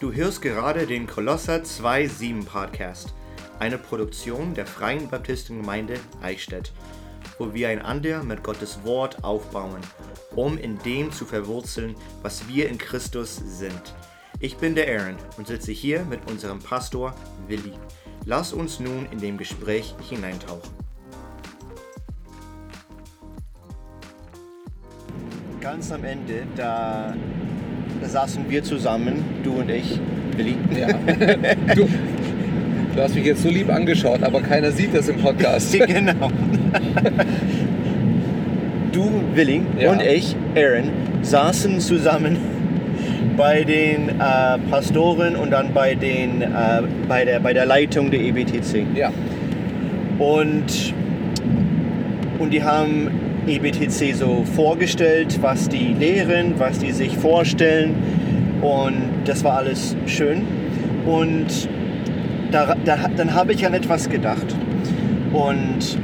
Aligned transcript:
Du 0.00 0.14
hörst 0.14 0.40
gerade 0.40 0.86
den 0.86 1.06
Kolosser 1.06 1.56
2.7 1.56 2.46
Podcast, 2.46 3.12
eine 3.58 3.76
Produktion 3.76 4.54
der 4.54 4.64
Freien 4.64 5.10
Baptistengemeinde 5.10 6.00
Eichstätt, 6.22 6.72
wo 7.38 7.52
wir 7.52 7.68
einander 7.68 8.22
mit 8.22 8.42
Gottes 8.42 8.82
Wort 8.82 9.22
aufbauen, 9.22 9.82
um 10.34 10.56
in 10.56 10.78
dem 10.78 11.12
zu 11.12 11.26
verwurzeln, 11.26 11.96
was 12.22 12.48
wir 12.48 12.70
in 12.70 12.78
Christus 12.78 13.36
sind. 13.44 13.94
Ich 14.38 14.56
bin 14.56 14.74
der 14.74 14.88
Aaron 14.88 15.16
und 15.36 15.48
sitze 15.48 15.70
hier 15.70 16.02
mit 16.06 16.20
unserem 16.30 16.60
Pastor 16.60 17.14
Willi. 17.46 17.74
Lass 18.24 18.54
uns 18.54 18.80
nun 18.80 19.06
in 19.10 19.18
dem 19.18 19.36
Gespräch 19.36 19.94
hineintauchen. 20.08 20.70
Ganz 25.60 25.92
am 25.92 26.04
Ende, 26.04 26.46
da, 26.56 27.14
da 27.14 27.49
saßen 28.08 28.44
wir 28.48 28.62
zusammen, 28.62 29.24
du 29.42 29.52
und 29.60 29.70
ich, 29.70 29.98
Willi. 30.36 30.54
Ja. 30.78 30.88
Du, 31.74 31.86
du 32.96 33.02
hast 33.02 33.14
mich 33.14 33.24
jetzt 33.24 33.42
so 33.42 33.48
lieb 33.48 33.70
angeschaut, 33.72 34.22
aber 34.22 34.40
keiner 34.40 34.70
sieht 34.72 34.94
das 34.94 35.08
im 35.08 35.16
Podcast. 35.18 35.72
genau. 35.86 36.30
Du, 38.92 39.08
Willi 39.34 39.62
Ja. 39.78 39.92
und 39.92 40.02
ich, 40.02 40.34
Aaron, 40.56 40.90
saßen 41.22 41.78
zusammen 41.80 42.36
bei 43.36 43.62
den 43.64 44.08
äh, 44.08 44.58
Pastoren 44.70 45.36
und 45.36 45.50
dann 45.50 45.72
bei, 45.72 45.94
den, 45.94 46.42
äh, 46.42 46.46
bei, 47.08 47.24
der, 47.24 47.40
bei 47.40 47.52
der 47.52 47.64
Leitung 47.66 48.10
der 48.10 48.20
EBTC. 48.20 48.84
Ja, 48.94 49.10
Und, 50.18 50.92
und 52.38 52.50
die 52.52 52.62
haben 52.62 53.10
EBTC 53.46 54.14
so 54.14 54.44
vorgestellt, 54.54 55.38
was 55.40 55.68
die 55.68 55.94
lehren, 55.98 56.54
was 56.58 56.78
die 56.78 56.92
sich 56.92 57.16
vorstellen. 57.16 57.94
Und 58.62 59.02
das 59.24 59.42
war 59.44 59.58
alles 59.58 59.96
schön. 60.06 60.42
Und 61.06 61.68
da, 62.50 62.76
da, 62.84 63.08
dann 63.16 63.34
habe 63.34 63.52
ich 63.52 63.66
an 63.66 63.74
etwas 63.74 64.08
gedacht. 64.08 64.54
Und 65.32 65.98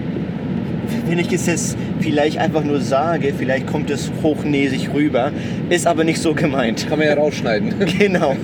wenn 1.06 1.18
ich 1.18 1.32
es 1.32 1.46
jetzt 1.46 1.76
vielleicht 2.00 2.38
einfach 2.38 2.64
nur 2.64 2.80
sage, 2.80 3.32
vielleicht 3.36 3.66
kommt 3.66 3.90
es 3.90 4.10
hochnäsig 4.22 4.92
rüber, 4.94 5.32
ist 5.68 5.86
aber 5.86 6.04
nicht 6.04 6.20
so 6.20 6.34
gemeint. 6.34 6.88
kann 6.88 6.98
man 6.98 7.08
ja 7.08 7.14
rausschneiden. 7.14 7.74
Genau. 7.98 8.36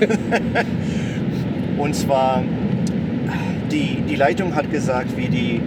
Und 1.78 1.94
zwar, 1.94 2.42
die, 3.70 4.02
die 4.08 4.16
Leitung 4.16 4.54
hat 4.54 4.70
gesagt, 4.70 5.16
wie 5.16 5.28
die, 5.28 5.60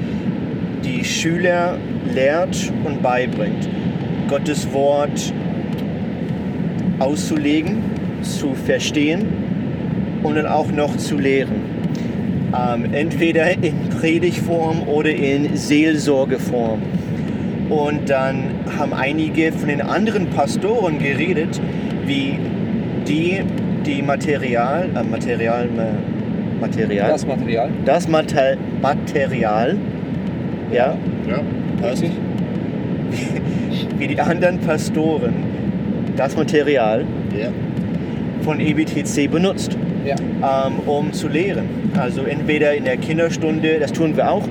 die 0.86 1.03
Schüler 1.03 1.78
lehrt 2.14 2.72
und 2.83 3.02
beibringt, 3.02 3.67
Gottes 4.30 4.72
Wort 4.72 5.33
auszulegen, 7.00 7.83
zu 8.22 8.53
verstehen 8.53 9.27
und 10.23 10.36
dann 10.36 10.45
auch 10.45 10.72
noch 10.72 10.95
zu 10.97 11.17
lehren. 11.17 11.75
Ähm, 12.58 12.94
entweder 12.94 13.52
in 13.52 13.89
Predigform 14.00 14.88
oder 14.88 15.09
in 15.09 15.58
Seelsorgeform. 15.58 16.81
Und 17.70 18.09
dann 18.09 18.44
haben 18.77 18.94
einige 18.94 19.52
von 19.52 19.67
den 19.67 19.81
anderen 19.81 20.30
Pastoren 20.30 20.99
geredet, 20.99 21.59
wie 22.05 22.38
die, 23.08 23.42
die 23.86 24.02
Material, 24.02 24.88
äh, 24.95 25.03
Material, 25.03 25.66
äh, 25.66 26.61
Material, 26.61 27.09
Das 27.09 27.25
Material. 27.25 27.70
das 27.83 28.08
Mate 28.08 28.58
Material, 28.81 29.75
ja, 30.75 30.97
Ja, 31.27 31.39
passt. 31.81 32.03
Wie 33.97 34.07
die 34.07 34.19
anderen 34.19 34.59
Pastoren 34.59 35.33
das 36.15 36.35
Material 36.35 37.05
Ja. 37.37 37.47
von 38.41 38.59
EBTC 38.59 39.27
benutzt, 39.30 39.77
Ja. 40.05 40.15
ähm, 40.67 40.80
um 40.85 41.11
zu 41.14 41.27
lehren. 41.27 41.65
Also 41.97 42.23
entweder 42.23 42.73
in 42.75 42.83
der 42.85 42.97
Kinderstunde, 42.97 43.80
das 43.80 43.91
tun 43.91 44.15
wir 44.15 44.30
auch, 44.30 44.43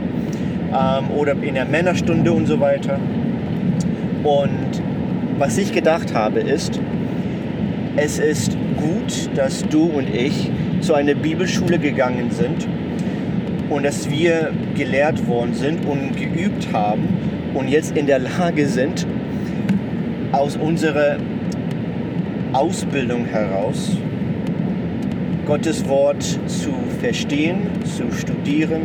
ähm, 0.72 1.10
oder 1.16 1.34
in 1.42 1.54
der 1.54 1.64
Männerstunde 1.66 2.32
und 2.32 2.46
so 2.46 2.58
weiter. 2.60 2.98
Und 4.24 4.82
was 5.38 5.58
ich 5.58 5.72
gedacht 5.72 6.14
habe 6.14 6.40
ist, 6.40 6.80
es 7.96 8.18
ist 8.18 8.56
gut, 8.76 9.30
dass 9.36 9.62
du 9.68 9.84
und 9.84 10.08
ich 10.14 10.50
zu 10.80 10.94
einer 10.94 11.14
Bibelschule 11.14 11.78
gegangen 11.78 12.30
sind 12.30 12.66
und 13.70 13.84
dass 13.84 14.10
wir 14.10 14.52
gelehrt 14.74 15.26
worden 15.26 15.54
sind 15.54 15.84
und 15.86 16.16
geübt 16.16 16.72
haben 16.72 17.08
und 17.54 17.68
jetzt 17.68 17.96
in 17.96 18.06
der 18.06 18.18
Lage 18.18 18.66
sind, 18.66 19.06
aus 20.32 20.56
unserer 20.56 21.16
Ausbildung 22.52 23.24
heraus 23.26 23.96
Gottes 25.46 25.86
Wort 25.88 26.22
zu 26.22 26.72
verstehen, 27.00 27.68
zu 27.84 28.10
studieren 28.16 28.82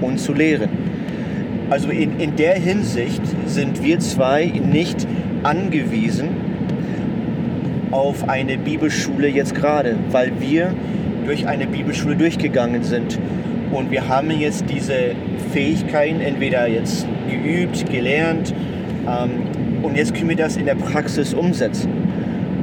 und 0.00 0.18
zu 0.18 0.32
lehren. 0.32 0.68
Also 1.70 1.88
in, 1.90 2.18
in 2.18 2.34
der 2.36 2.54
Hinsicht 2.54 3.22
sind 3.46 3.82
wir 3.82 4.00
zwei 4.00 4.46
nicht 4.46 5.06
angewiesen 5.42 6.28
auf 7.90 8.28
eine 8.28 8.58
Bibelschule 8.58 9.28
jetzt 9.28 9.54
gerade, 9.54 9.96
weil 10.10 10.32
wir 10.40 10.74
durch 11.26 11.46
eine 11.46 11.66
Bibelschule 11.66 12.16
durchgegangen 12.16 12.82
sind. 12.82 13.18
Und 13.72 13.90
wir 13.90 14.08
haben 14.08 14.30
jetzt 14.30 14.64
diese 14.68 15.14
Fähigkeiten 15.52 16.20
entweder 16.20 16.66
jetzt 16.68 17.06
geübt, 17.28 17.88
gelernt 17.90 18.52
ähm, 19.06 19.30
und 19.82 19.96
jetzt 19.96 20.14
können 20.14 20.28
wir 20.28 20.36
das 20.36 20.56
in 20.56 20.66
der 20.66 20.74
Praxis 20.74 21.34
umsetzen. 21.34 21.90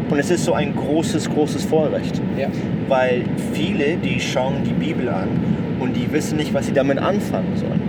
Und 0.10 0.20
es 0.20 0.32
ist 0.32 0.46
so 0.46 0.54
ein 0.54 0.76
großes, 0.76 1.30
großes 1.30 1.66
Vorrecht, 1.66 2.22
Ja. 2.38 2.48
weil 2.88 3.24
viele, 3.54 3.98
die 3.98 4.20
schauen 4.20 4.64
die 4.66 4.74
Bibel 4.74 5.10
an 5.10 5.28
und 5.80 5.96
die 5.96 6.12
wissen 6.12 6.38
nicht, 6.38 6.54
was 6.54 6.66
sie 6.68 6.74
damit 6.74 6.98
anfangen 6.98 7.56
sollen. 7.56 7.82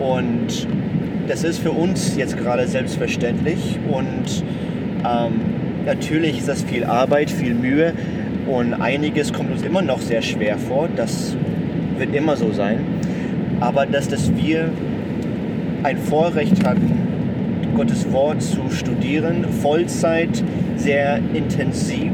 Und 0.00 0.66
das 1.28 1.44
ist 1.44 1.58
für 1.58 1.72
uns 1.72 2.16
jetzt 2.16 2.36
gerade 2.38 2.66
selbstverständlich 2.66 3.78
und 3.88 4.44
ähm, 5.04 5.32
natürlich 5.86 6.38
ist 6.38 6.48
das 6.48 6.62
viel 6.62 6.84
Arbeit, 6.84 7.30
viel 7.30 7.54
Mühe 7.54 7.92
und 8.48 8.74
einiges 8.74 9.32
kommt 9.32 9.52
uns 9.52 9.62
immer 9.62 9.82
noch 9.82 10.00
sehr 10.00 10.22
schwer 10.22 10.56
vor. 10.56 10.88
Das 10.96 11.36
wird 11.98 12.14
immer 12.14 12.36
so 12.36 12.52
sein. 12.52 12.78
Aber 13.60 13.86
dass, 13.86 14.08
dass 14.08 14.34
wir 14.36 14.70
ein 15.82 15.98
Vorrecht 15.98 16.64
hatten, 16.64 16.92
Gottes 17.76 18.10
Wort 18.12 18.42
zu 18.42 18.70
studieren, 18.70 19.44
Vollzeit, 19.62 20.42
sehr 20.76 21.20
intensiv 21.34 22.12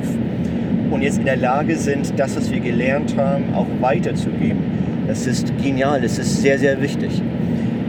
und 0.91 1.03
jetzt 1.03 1.19
in 1.19 1.25
der 1.25 1.37
Lage 1.37 1.77
sind, 1.77 2.12
das, 2.19 2.37
was 2.37 2.53
wir 2.53 2.61
gelernt 2.61 3.17
haben, 3.17 3.55
auch 3.55 3.67
weiterzugeben. 3.81 4.59
Das 5.06 5.27
ist 5.27 5.53
genial, 5.62 6.01
das 6.01 6.19
ist 6.19 6.43
sehr, 6.43 6.59
sehr 6.59 6.81
wichtig. 6.81 7.22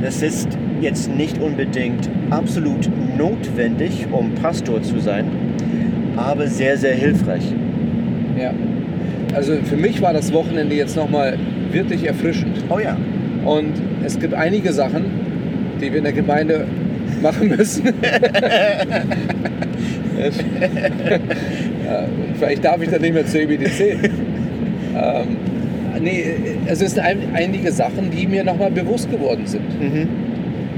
Das 0.02 0.22
ist 0.22 0.50
jetzt 0.82 1.10
nicht 1.10 1.42
unbedingt 1.42 2.10
absolut 2.30 2.90
notwendig, 3.18 4.08
um 4.12 4.32
Pastor 4.36 4.82
zu 4.82 5.00
sein, 5.00 5.26
aber 6.16 6.48
sehr, 6.48 6.78
sehr 6.78 6.94
hilfreich. 6.94 7.54
ja. 8.38 8.52
Also 9.34 9.58
für 9.64 9.76
mich 9.76 10.02
war 10.02 10.14
das 10.14 10.32
Wochenende 10.32 10.76
jetzt 10.76 10.96
nochmal 10.96 11.38
wirklich 11.72 12.06
erfrischend. 12.06 12.58
Oh 12.70 12.80
ja, 12.80 12.98
Und 13.46 13.74
es 14.04 14.20
gibt 14.20 14.34
einige 14.34 14.74
Sachen, 14.74 15.06
die 15.82 15.92
wir 15.92 15.98
in 15.98 16.04
der 16.04 16.14
Gemeinde 16.14 16.66
machen 17.22 17.50
müssen. 17.50 17.86
ja, 17.86 17.92
vielleicht 22.40 22.64
darf 22.64 22.82
ich 22.82 22.90
dann 22.90 23.02
nicht 23.02 23.14
mehr 23.14 23.26
zur 23.26 23.42
EBDC. 23.42 24.10
ähm, 24.96 25.38
nee, 26.02 26.24
es 26.66 26.80
sind 26.80 27.00
ein, 27.00 27.18
einige 27.34 27.72
Sachen, 27.72 28.12
die 28.12 28.28
mir 28.28 28.44
nochmal 28.44 28.72
bewusst 28.72 29.10
geworden 29.10 29.46
sind, 29.46 29.82
mhm. 29.82 30.08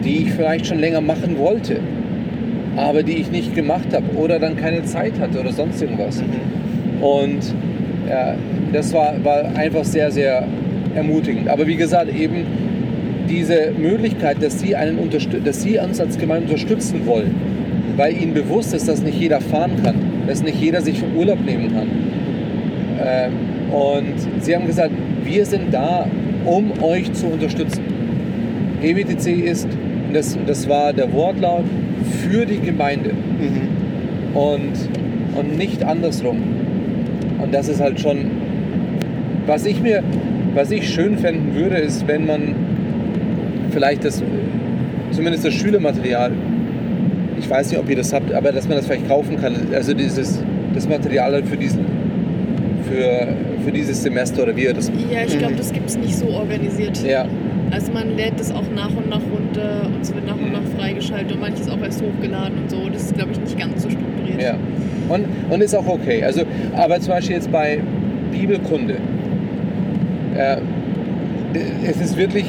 die 0.04 0.24
ich 0.24 0.32
vielleicht 0.32 0.68
schon 0.68 0.80
länger 0.80 1.02
machen 1.02 1.38
wollte, 1.38 1.80
aber 2.76 3.04
die 3.04 3.18
ich 3.18 3.32
nicht 3.32 3.56
gemacht 3.56 3.94
habe 3.94 4.06
oder 4.16 4.40
dann 4.40 4.58
keine 4.58 4.84
Zeit 4.84 5.20
hatte 5.20 5.40
oder 5.40 5.52
sonst 5.52 5.82
irgendwas. 5.82 6.22
Mhm. 6.22 7.04
Und 7.04 7.54
ja, 8.10 8.36
das 8.74 8.94
war, 8.94 9.14
war 9.24 9.56
einfach 9.56 9.84
sehr, 9.84 10.12
sehr 10.12 10.48
ermutigend. 10.98 11.48
Aber 11.48 11.68
wie 11.68 11.76
gesagt, 11.76 12.14
eben 12.14 12.46
diese 13.30 13.72
Möglichkeit, 13.78 14.42
dass 14.42 14.60
sie, 14.60 14.76
einen 14.76 14.98
dass 15.44 15.62
sie 15.62 15.78
uns 15.80 16.00
als 16.00 16.18
Gemeinde 16.18 16.46
unterstützen 16.46 17.06
wollen, 17.06 17.36
weil 17.96 18.16
ihnen 18.22 18.34
bewusst 18.34 18.74
ist, 18.74 18.88
dass 18.88 19.02
nicht 19.02 19.20
jeder 19.20 19.42
fahren 19.42 19.72
kann, 19.84 19.96
dass 20.28 20.44
nicht 20.44 20.60
jeder 20.62 20.82
sich 20.82 21.00
vom 21.00 21.16
Urlaub 21.16 21.44
nehmen 21.46 21.74
kann. 21.74 21.88
Ähm, 23.06 23.32
und 23.72 24.44
sie 24.44 24.56
haben 24.56 24.66
gesagt, 24.66 24.92
wir 25.24 25.46
sind 25.46 25.74
da, 25.74 26.08
um 26.46 26.72
euch 26.82 27.12
zu 27.14 27.28
unterstützen. 27.28 27.82
EWTC 28.82 29.44
ist, 29.46 29.68
das, 30.14 30.38
das 30.46 30.70
war 30.70 30.94
der 30.94 31.12
Wortlaut, 31.14 31.66
für 32.30 32.46
die 32.46 32.60
Gemeinde 32.60 33.12
Mhm. 33.12 34.38
und, 34.38 34.74
und 35.36 35.58
nicht 35.58 35.84
andersrum. 35.84 36.38
Und 37.42 37.54
das 37.54 37.68
ist 37.68 37.82
halt 37.82 38.00
schon, 38.00 38.32
was 39.46 39.66
ich 39.66 39.82
mir, 39.82 40.04
was 40.58 40.72
ich 40.72 40.90
schön 40.90 41.18
fänden 41.20 41.54
würde, 41.54 41.78
ist, 41.78 42.08
wenn 42.08 42.26
man 42.26 42.56
vielleicht 43.72 44.04
das, 44.04 44.24
zumindest 45.12 45.46
das 45.46 45.54
Schülermaterial, 45.54 46.32
ich 47.40 47.48
weiß 47.48 47.70
nicht, 47.70 47.80
ob 47.80 47.88
ihr 47.90 47.96
das 47.96 48.12
habt, 48.12 48.34
aber 48.34 48.52
dass 48.52 48.68
man 48.68 48.78
das 48.78 48.88
vielleicht 48.88 49.08
kaufen 49.08 49.40
kann. 49.40 49.56
Also 49.72 49.94
dieses, 49.94 50.44
das 50.74 50.90
Material 50.90 51.32
halt 51.32 51.48
für 51.48 51.58
diesen, 51.58 51.86
für, 52.90 53.28
für 53.64 53.72
dieses 53.72 54.02
Semester 54.02 54.44
oder 54.44 54.56
wie 54.56 54.64
ihr 54.64 54.74
das. 54.74 54.92
Ja, 55.12 55.22
ich 55.28 55.38
glaube, 55.38 55.54
das 55.56 55.72
gibt 55.72 55.90
es 55.90 55.98
nicht 55.98 56.16
so 56.16 56.28
organisiert. 56.30 57.04
Ja, 57.06 57.28
Also 57.70 57.92
man 57.92 58.18
lädt 58.18 58.40
das 58.40 58.52
auch 58.52 58.66
nach 58.76 58.90
und 58.90 59.10
nach 59.10 59.22
runter 59.32 59.84
und 59.86 60.02
es 60.02 60.14
wird 60.14 60.26
nach 60.26 60.38
und 60.38 60.54
nach 60.54 60.64
freigeschaltet 60.76 61.34
und 61.34 61.42
manches 61.42 61.70
auch 61.70 61.80
erst 61.84 62.02
hochgeladen 62.02 62.58
und 62.64 62.72
so. 62.72 62.90
Das 62.92 63.04
ist, 63.04 63.16
glaube 63.16 63.32
ich, 63.34 63.40
nicht 63.40 63.60
ganz 63.60 63.84
so 63.84 63.90
strukturiert. 63.92 64.42
ja. 64.42 64.56
Und, 65.10 65.26
und 65.52 65.62
ist 65.62 65.76
auch 65.76 65.88
okay. 65.88 66.24
Also, 66.24 66.42
aber 66.76 67.00
zum 67.00 67.14
Beispiel 67.14 67.36
jetzt 67.36 67.52
bei 67.52 67.80
Bibelkunde. 68.32 68.96
Äh, 70.38 70.58
es 71.88 72.00
ist 72.02 72.18
wirklich 72.18 72.46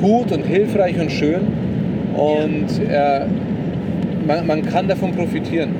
gut 0.00 0.30
und 0.30 0.44
hilfreich 0.44 0.98
und 1.00 1.10
schön 1.10 1.40
und 2.14 2.66
äh, 2.88 3.26
man, 4.26 4.46
man 4.46 4.62
kann 4.62 4.86
davon 4.86 5.12
profitieren. 5.12 5.70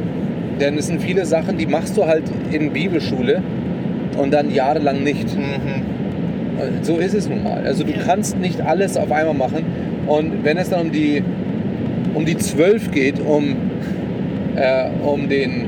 Denn 0.60 0.76
es 0.76 0.88
sind 0.88 1.00
viele 1.00 1.24
Sachen, 1.24 1.56
die 1.56 1.66
machst 1.66 1.96
du 1.96 2.06
halt 2.06 2.24
in 2.50 2.72
Bibelschule 2.72 3.42
und 4.20 4.32
dann 4.32 4.50
jahrelang 4.52 5.04
nicht. 5.04 5.36
Mhm. 5.36 6.82
So 6.82 6.96
ist 6.96 7.14
es 7.14 7.28
nun 7.28 7.44
mal. 7.44 7.62
Also 7.64 7.84
du 7.84 7.92
kannst 8.04 8.36
nicht 8.38 8.60
alles 8.60 8.96
auf 8.96 9.12
einmal 9.12 9.34
machen. 9.34 9.64
Und 10.08 10.42
wenn 10.42 10.56
es 10.56 10.70
dann 10.70 10.86
um 10.86 10.92
die 10.92 11.22
um 12.14 12.24
die 12.24 12.36
zwölf 12.36 12.90
geht, 12.90 13.20
um, 13.20 13.56
äh, 14.56 14.90
um 15.04 15.28
den, 15.28 15.66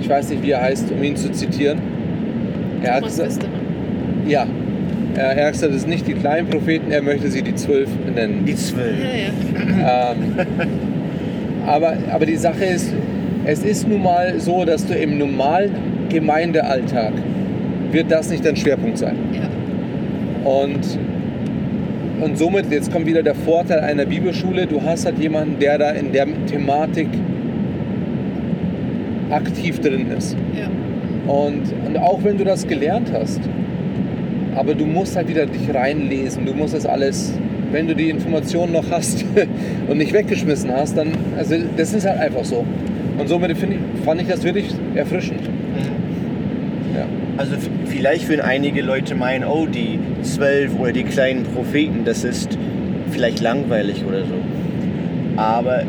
ich 0.00 0.08
weiß 0.08 0.30
nicht 0.30 0.42
wie 0.42 0.52
er 0.52 0.62
heißt, 0.62 0.90
um 0.92 1.02
ihn 1.02 1.16
zu 1.16 1.30
zitieren. 1.30 1.78
Er 2.82 2.94
hat 2.94 3.00
Thomas 3.00 3.18
gesagt, 3.18 3.48
ja, 4.26 4.46
er 5.20 5.36
er 5.36 5.52
gesagt, 5.52 5.74
es 5.74 5.86
nicht 5.86 6.06
die 6.06 6.14
kleinen 6.14 6.48
Propheten, 6.48 6.90
er 6.90 7.02
möchte 7.02 7.30
sie 7.30 7.42
die 7.42 7.54
zwölf 7.54 7.88
nennen. 8.14 8.44
Die 8.46 8.56
zwölf. 8.56 8.96
Ja, 8.98 9.82
ja. 9.82 10.12
Ähm, 10.12 10.46
aber, 11.66 11.94
aber 12.10 12.26
die 12.26 12.36
Sache 12.36 12.64
ist, 12.64 12.92
es 13.44 13.62
ist 13.62 13.88
nun 13.88 14.02
mal 14.02 14.38
so, 14.38 14.64
dass 14.64 14.86
du 14.86 14.94
im 14.94 15.18
normalen 15.18 15.70
Gemeindealltag 16.08 17.12
wird 17.90 18.10
das 18.10 18.30
nicht 18.30 18.44
dein 18.44 18.56
Schwerpunkt 18.56 18.98
sein. 18.98 19.16
ja. 19.32 19.48
Und, 20.48 20.98
und 22.20 22.38
somit, 22.38 22.70
jetzt 22.70 22.92
kommt 22.92 23.06
wieder 23.06 23.22
der 23.22 23.34
Vorteil 23.34 23.80
einer 23.80 24.06
Bibelschule, 24.06 24.66
du 24.66 24.82
hast 24.82 25.04
halt 25.04 25.18
jemanden, 25.18 25.58
der 25.58 25.78
da 25.78 25.90
in 25.90 26.12
der 26.12 26.26
Thematik 26.46 27.08
aktiv 29.30 29.80
drin 29.80 30.06
ist. 30.16 30.36
ja. 30.54 30.68
Und, 31.26 31.62
und 31.86 31.96
auch 31.98 32.24
wenn 32.24 32.38
du 32.38 32.44
das 32.44 32.66
gelernt 32.66 33.12
hast, 33.12 33.40
aber 34.54 34.74
du 34.74 34.86
musst 34.86 35.16
halt 35.16 35.28
wieder 35.28 35.46
dich 35.46 35.72
reinlesen, 35.72 36.44
du 36.44 36.54
musst 36.54 36.74
das 36.74 36.86
alles, 36.86 37.32
wenn 37.72 37.86
du 37.86 37.94
die 37.94 38.10
Informationen 38.10 38.72
noch 38.72 38.90
hast 38.90 39.24
und 39.88 39.98
nicht 39.98 40.12
weggeschmissen 40.12 40.70
hast, 40.72 40.96
dann, 40.96 41.12
also 41.36 41.56
das 41.76 41.92
ist 41.92 42.06
halt 42.06 42.18
einfach 42.18 42.44
so. 42.44 42.64
Und 43.18 43.28
somit 43.28 43.50
ich, 43.50 43.58
fand 44.04 44.22
ich 44.22 44.28
das 44.28 44.42
wirklich 44.44 44.74
erfrischend. 44.94 45.42
Ja. 46.94 47.06
Also 47.36 47.54
vielleicht 47.86 48.28
würden 48.28 48.40
einige 48.40 48.82
Leute 48.82 49.14
meinen, 49.14 49.44
oh, 49.44 49.66
die 49.66 49.98
zwölf 50.22 50.78
oder 50.78 50.92
die 50.92 51.04
kleinen 51.04 51.44
Propheten, 51.44 52.04
das 52.04 52.24
ist 52.24 52.58
vielleicht 53.10 53.40
langweilig 53.40 54.04
oder 54.06 54.20
so. 54.20 54.34
Aber 55.36 55.82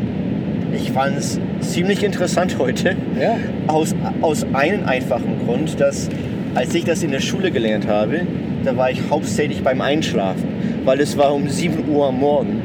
ich 0.74 0.92
fand 0.92 1.18
es 1.18 1.40
ziemlich 1.60 2.02
interessant 2.02 2.58
heute. 2.58 2.96
Ja. 3.20 3.36
Aus, 3.66 3.94
aus 4.20 4.46
einem 4.52 4.84
einfachen 4.86 5.38
Grund, 5.44 5.80
dass 5.80 6.08
als 6.54 6.74
ich 6.74 6.84
das 6.84 7.02
in 7.02 7.10
der 7.10 7.20
Schule 7.20 7.50
gelernt 7.50 7.88
habe, 7.88 8.22
da 8.64 8.76
war 8.76 8.90
ich 8.90 9.00
hauptsächlich 9.10 9.62
beim 9.62 9.80
Einschlafen, 9.80 10.44
weil 10.84 11.00
es 11.00 11.16
war 11.16 11.34
um 11.34 11.48
7 11.48 11.88
Uhr 11.88 12.08
am 12.08 12.20
Morgen 12.20 12.62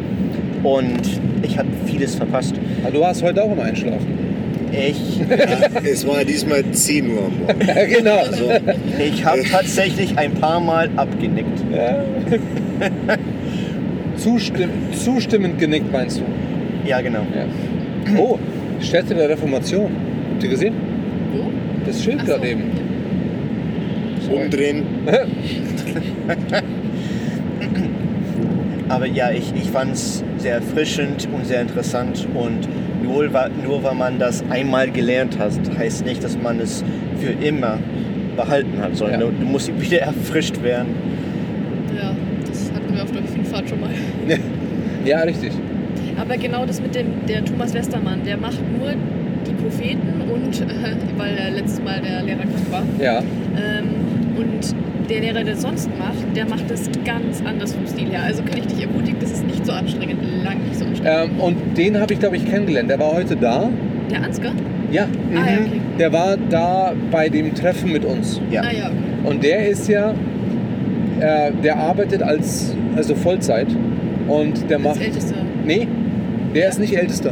und 0.63 1.01
ich 1.41 1.57
habe 1.57 1.69
vieles 1.85 2.15
verpasst. 2.15 2.55
Aber 2.83 2.91
du 2.91 2.99
warst 3.01 3.23
heute 3.23 3.43
auch 3.43 3.51
im 3.51 3.59
Einschlafen. 3.59 4.27
Ich, 4.71 5.19
Ja, 5.19 5.81
es 5.83 6.05
war 6.05 6.23
diesmal 6.25 6.63
10 6.69 7.09
Uhr 7.09 7.25
am 7.25 7.39
Morgen. 7.39 7.67
Ja, 7.67 7.85
genau. 7.85 8.17
Also, 8.17 8.51
ich 8.99 9.23
habe 9.25 9.43
tatsächlich 9.43 10.17
ein 10.17 10.33
paar 10.33 10.59
Mal 10.59 10.89
abgenickt. 10.95 11.63
Ja. 11.73 12.03
Zustimm 14.17 14.69
zustimmend 14.91 15.59
genickt, 15.59 15.91
meinst 15.91 16.19
du? 16.19 16.23
Ja, 16.87 17.01
genau. 17.01 17.21
Ja. 17.35 18.17
Oh, 18.17 18.39
Stätte 18.81 19.13
der 19.15 19.29
Reformation. 19.29 19.91
Habt 20.31 20.43
ihr 20.43 20.49
gesehen? 20.49 20.73
Wo? 21.33 21.51
Das 21.85 22.03
Schild 22.03 22.21
so. 22.21 22.25
gerade 22.25 22.49
eben. 22.49 22.63
umdrehen. 24.31 24.83
Aber 28.89 29.05
ja, 29.05 29.31
ich, 29.31 29.51
ich 29.55 29.69
fand 29.69 29.93
es 29.93 30.23
sehr 30.37 30.55
erfrischend 30.55 31.27
und 31.33 31.45
sehr 31.45 31.61
interessant. 31.61 32.25
Und 32.33 32.67
nur, 33.03 33.27
nur 33.63 33.83
weil 33.83 33.95
man 33.95 34.17
das 34.19 34.43
einmal 34.49 34.89
gelernt 34.91 35.37
hat, 35.37 35.51
heißt 35.77 36.05
nicht, 36.05 36.23
dass 36.23 36.37
man 36.41 36.59
es 36.59 36.83
für 37.19 37.31
immer 37.45 37.79
behalten 38.37 38.79
hat, 38.81 38.95
sondern 38.95 39.19
Ja. 39.21 39.25
du, 39.27 39.33
du 39.33 39.45
musst 39.45 39.69
wieder 39.81 39.99
erfrischt 39.99 40.61
werden. 40.63 40.87
Ja, 41.95 42.11
das 42.47 42.71
hatten 42.73 42.93
wir 42.95 43.03
auf 43.03 43.11
der 43.11 43.23
Vielfahrt 43.23 43.69
schon 43.69 43.79
mal. 43.81 43.89
Ja, 45.05 45.21
richtig. 45.21 45.51
Aber 46.19 46.35
genau 46.35 46.65
das 46.65 46.81
mit 46.81 46.93
dem, 46.93 47.05
der 47.29 47.45
Thomas 47.45 47.73
Westermann, 47.73 48.23
der 48.25 48.35
macht 48.35 48.59
nur 48.77 48.89
die 49.47 49.53
Propheten 49.53 50.21
und, 50.29 50.59
äh, 50.59 50.65
weil 51.17 51.37
er 51.37 51.51
letztes 51.51 51.81
Mal 51.81 52.01
der 52.01 52.23
Lehrer 52.23 52.39
krank 52.39 52.69
war, 52.71 52.83
Ja. 53.01 53.19
ähm, 53.19 53.85
und 54.35 54.75
der 55.09 55.21
Lehrer, 55.21 55.43
der 55.43 55.55
sonst 55.55 55.89
macht, 55.97 56.35
der 56.35 56.45
macht 56.47 56.69
das 56.69 56.89
ganz 57.05 57.41
anders 57.45 57.73
vom 57.73 57.85
Stil 57.87 58.09
her. 58.09 58.23
Also 58.23 58.43
kann 58.43 58.57
ich 58.57 58.67
dich 58.67 58.81
ermutigen, 58.83 59.17
das 59.19 59.31
ist 59.31 59.45
nicht 59.45 59.65
so 59.65 59.71
anstrengend, 59.71 60.19
lang 60.43 60.57
nicht 60.63 60.77
so 60.77 60.85
anstrengend. 60.85 61.31
Ähm, 61.31 61.39
und 61.39 61.77
den 61.77 61.99
habe 61.99 62.13
ich, 62.13 62.19
glaube 62.19 62.35
ich, 62.37 62.45
kennengelernt. 62.45 62.89
Der 62.89 62.99
war 62.99 63.13
heute 63.13 63.35
da. 63.35 63.69
Der 64.11 64.23
Ansgar? 64.23 64.51
Ja. 64.91 65.03
Ah 65.03 65.35
ja, 65.35 65.41
okay. 65.59 65.81
Der 65.99 66.13
war 66.13 66.37
da 66.49 66.93
bei 67.11 67.29
dem 67.29 67.53
Treffen 67.55 67.91
mit 67.91 68.05
uns. 68.05 68.39
Ja. 68.51 68.61
Ah 68.61 68.71
ja, 68.71 68.85
okay. 68.85 69.29
Und 69.29 69.43
der 69.43 69.67
ist 69.67 69.87
ja, 69.89 70.13
äh, 71.19 71.51
der 71.63 71.77
arbeitet 71.77 72.21
als, 72.23 72.75
also 72.95 73.15
Vollzeit. 73.15 73.67
Und 74.27 74.69
der 74.69 74.77
Als 74.77 74.85
macht. 74.85 75.01
Ältester. 75.01 75.35
Nee, 75.65 75.87
der 76.55 76.69
ist 76.69 76.79
nicht 76.79 76.95
ältester. 76.97 77.31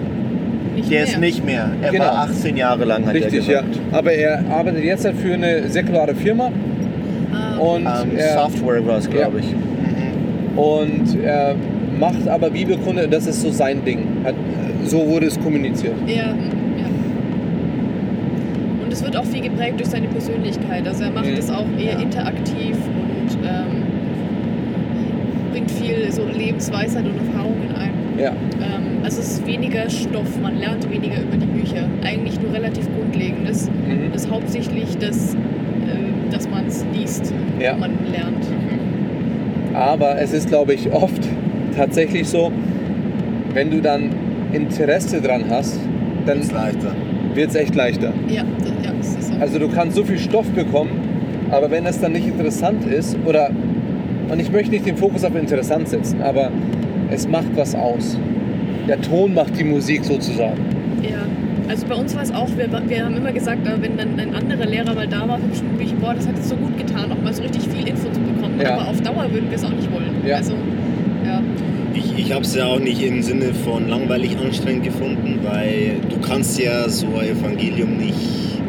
Nicht 0.76 0.92
Der 0.92 1.00
mehr. 1.02 1.08
ist 1.08 1.20
nicht 1.20 1.46
mehr. 1.46 1.72
Er 1.82 1.92
Genau. 1.92 2.04
war 2.06 2.18
18 2.30 2.58
Jahre 2.58 2.84
lang, 2.84 3.06
hat 3.06 3.14
Richtig, 3.14 3.48
er 3.48 3.54
ja. 3.56 3.62
gesagt. 3.62 3.80
Aber 3.94 4.12
er 4.12 4.44
arbeitet 4.50 4.84
jetzt 4.84 5.06
halt 5.06 5.16
für 5.18 5.34
eine 5.34 5.70
säkulare 5.70 6.14
Firma. 6.16 6.52
Und, 7.60 7.82
Ähm, 7.86 8.18
er, 8.18 8.34
Software 8.34 8.86
war 8.86 8.98
es, 8.98 9.10
glaube 9.10 9.40
ich. 9.40 9.46
und 10.58 11.22
er 11.24 11.56
macht 12.00 12.28
aber 12.28 12.50
Bibelkunde, 12.50 13.08
das 13.08 13.28
ist 13.28 13.42
so 13.42 13.50
sein 13.52 13.84
Ding. 13.86 14.00
Hat, 14.24 14.36
so 14.86 15.06
wurde 15.08 15.26
es 15.28 15.40
kommuniziert. 15.40 15.94
Ja, 16.08 16.16
ja. 16.16 16.34
Und 18.84 18.92
es 18.94 19.04
wird 19.04 19.16
auch 19.18 19.26
viel 19.26 19.42
geprägt 19.42 19.80
durch 19.80 19.90
seine 19.90 20.08
Persönlichkeit. 20.08 20.88
Also 20.88 21.04
er 21.06 21.12
macht 21.12 21.26
Mhm. 21.28 21.38
es 21.38 21.50
auch 21.50 21.66
eher 21.78 21.94
Ja. 21.94 22.00
interaktiv 22.00 22.76
und 22.76 23.38
ähm, 23.44 23.84
bringt 25.52 25.72
viel 25.72 26.12
so 26.12 26.24
Lebensweisheit 26.26 27.06
und 27.06 27.18
Erfahrungen 27.18 27.70
ein. 27.78 27.92
Ja. 28.20 28.30
Ähm, 28.30 29.04
also 29.04 29.20
es 29.22 29.32
ist 29.34 29.48
weniger 29.48 29.90
Stoff, 29.90 30.40
man 30.42 30.58
lernt 30.58 30.90
weniger 30.90 31.22
über 31.22 31.38
die 31.38 31.46
Bücher. 31.48 31.88
Eigentlich 32.04 32.40
nur 32.42 32.54
relativ 32.54 32.88
Grundlegendes. 32.98 33.70
Mhm. 33.70 34.12
Das 34.14 34.24
ist 34.26 34.32
hauptsächlich, 34.32 34.98
das, 35.00 35.34
äh, 35.36 36.32
dass 36.32 36.50
man 36.50 36.66
es 36.68 36.86
liest, 36.94 37.34
Ja. 37.60 37.76
man 37.76 37.92
lernt. 38.12 38.46
Aber 39.74 40.20
es 40.22 40.34
ist, 40.34 40.48
glaube 40.48 40.74
ich, 40.74 40.92
oft 40.92 41.22
tatsächlich 41.76 42.28
so, 42.28 42.52
wenn 43.54 43.72
du 43.72 43.82
dann 43.82 44.10
Interesse 44.54 45.22
dran 45.22 45.46
hast, 45.50 45.80
dann 46.26 46.42
wird 47.34 47.50
es 47.50 47.56
echt 47.56 47.76
leichter. 47.76 48.14
Ja, 48.30 48.44
das, 48.60 48.70
ja, 48.84 48.92
das 48.98 49.16
ist 49.16 49.28
so. 49.34 49.40
Also 49.40 49.60
du 49.60 49.68
kannst 49.68 49.98
so 49.98 50.04
viel 50.04 50.18
Stoff 50.18 50.48
bekommen, 50.52 50.92
aber 51.52 51.70
wenn 51.72 51.86
es 51.86 52.00
dann 52.00 52.14
nicht 52.14 52.28
interessant 52.28 52.86
ist 52.86 53.18
oder 53.26 53.50
und 54.30 54.40
ich 54.42 54.52
möchte 54.52 54.72
nicht 54.72 54.86
den 54.86 54.98
Fokus 54.98 55.24
auf 55.24 55.36
interessant 55.36 55.88
setzen, 55.88 56.22
aber 56.22 56.52
es 57.12 57.28
macht 57.28 57.56
was 57.56 57.76
aus. 57.76 58.18
Der 58.88 59.00
Ton 59.02 59.34
macht 59.34 59.60
die 59.60 59.64
Musik 59.64 60.04
sozusagen. 60.04 60.60
Ja, 61.04 61.20
also 61.68 61.86
bei 61.88 61.96
uns 61.96 62.16
war 62.16 62.24
es 62.24 62.32
auch, 62.34 62.48
wir, 62.58 62.68
wir 62.88 63.06
haben 63.06 63.18
immer 63.18 63.32
gesagt, 63.32 63.68
äh, 63.68 63.82
wenn 63.82 63.98
dann 63.98 64.20
ein 64.20 64.36
anderer 64.36 64.66
Lehrer 64.66 64.94
mal 64.94 65.08
da 65.08 65.28
war 65.28 65.40
für 65.40 65.48
bestimmte 65.48 65.76
Bücher, 65.76 65.96
boah, 66.00 66.14
das 66.14 66.28
hat 66.28 66.36
jetzt 66.38 66.50
so 66.50 66.56
gut 66.56 66.78
getan, 66.78 67.12
auch 67.12 67.22
mal 67.24 67.34
so 67.34 67.42
richtig 67.44 67.64
viel 67.64 67.88
Info 67.88 68.10
zu 68.12 68.20
bekommen. 68.20 68.60
Ja. 68.62 68.74
Aber 68.78 68.90
auf 68.90 69.02
Dauer 69.02 69.28
würden 69.32 69.50
wir 69.50 69.56
es 69.58 69.64
auch 69.64 69.70
nicht 69.72 69.92
wollen. 69.92 70.12
Ja. 70.26 70.38
Also, 70.38 70.54
ja. 71.26 71.42
Ich, 71.94 72.18
ich 72.18 72.32
habe 72.34 72.44
es 72.44 72.54
ja 72.56 72.66
auch 72.66 72.80
nicht 72.80 73.02
im 73.02 73.22
Sinne 73.22 73.54
von 73.54 73.88
langweilig 73.88 74.38
anstrengend 74.38 74.84
gefunden, 74.84 75.40
weil 75.44 75.98
du 76.10 76.18
kannst 76.28 76.60
ja 76.60 76.88
so 76.90 77.08
ein 77.18 77.30
Evangelium 77.30 77.98
nicht 77.98 78.60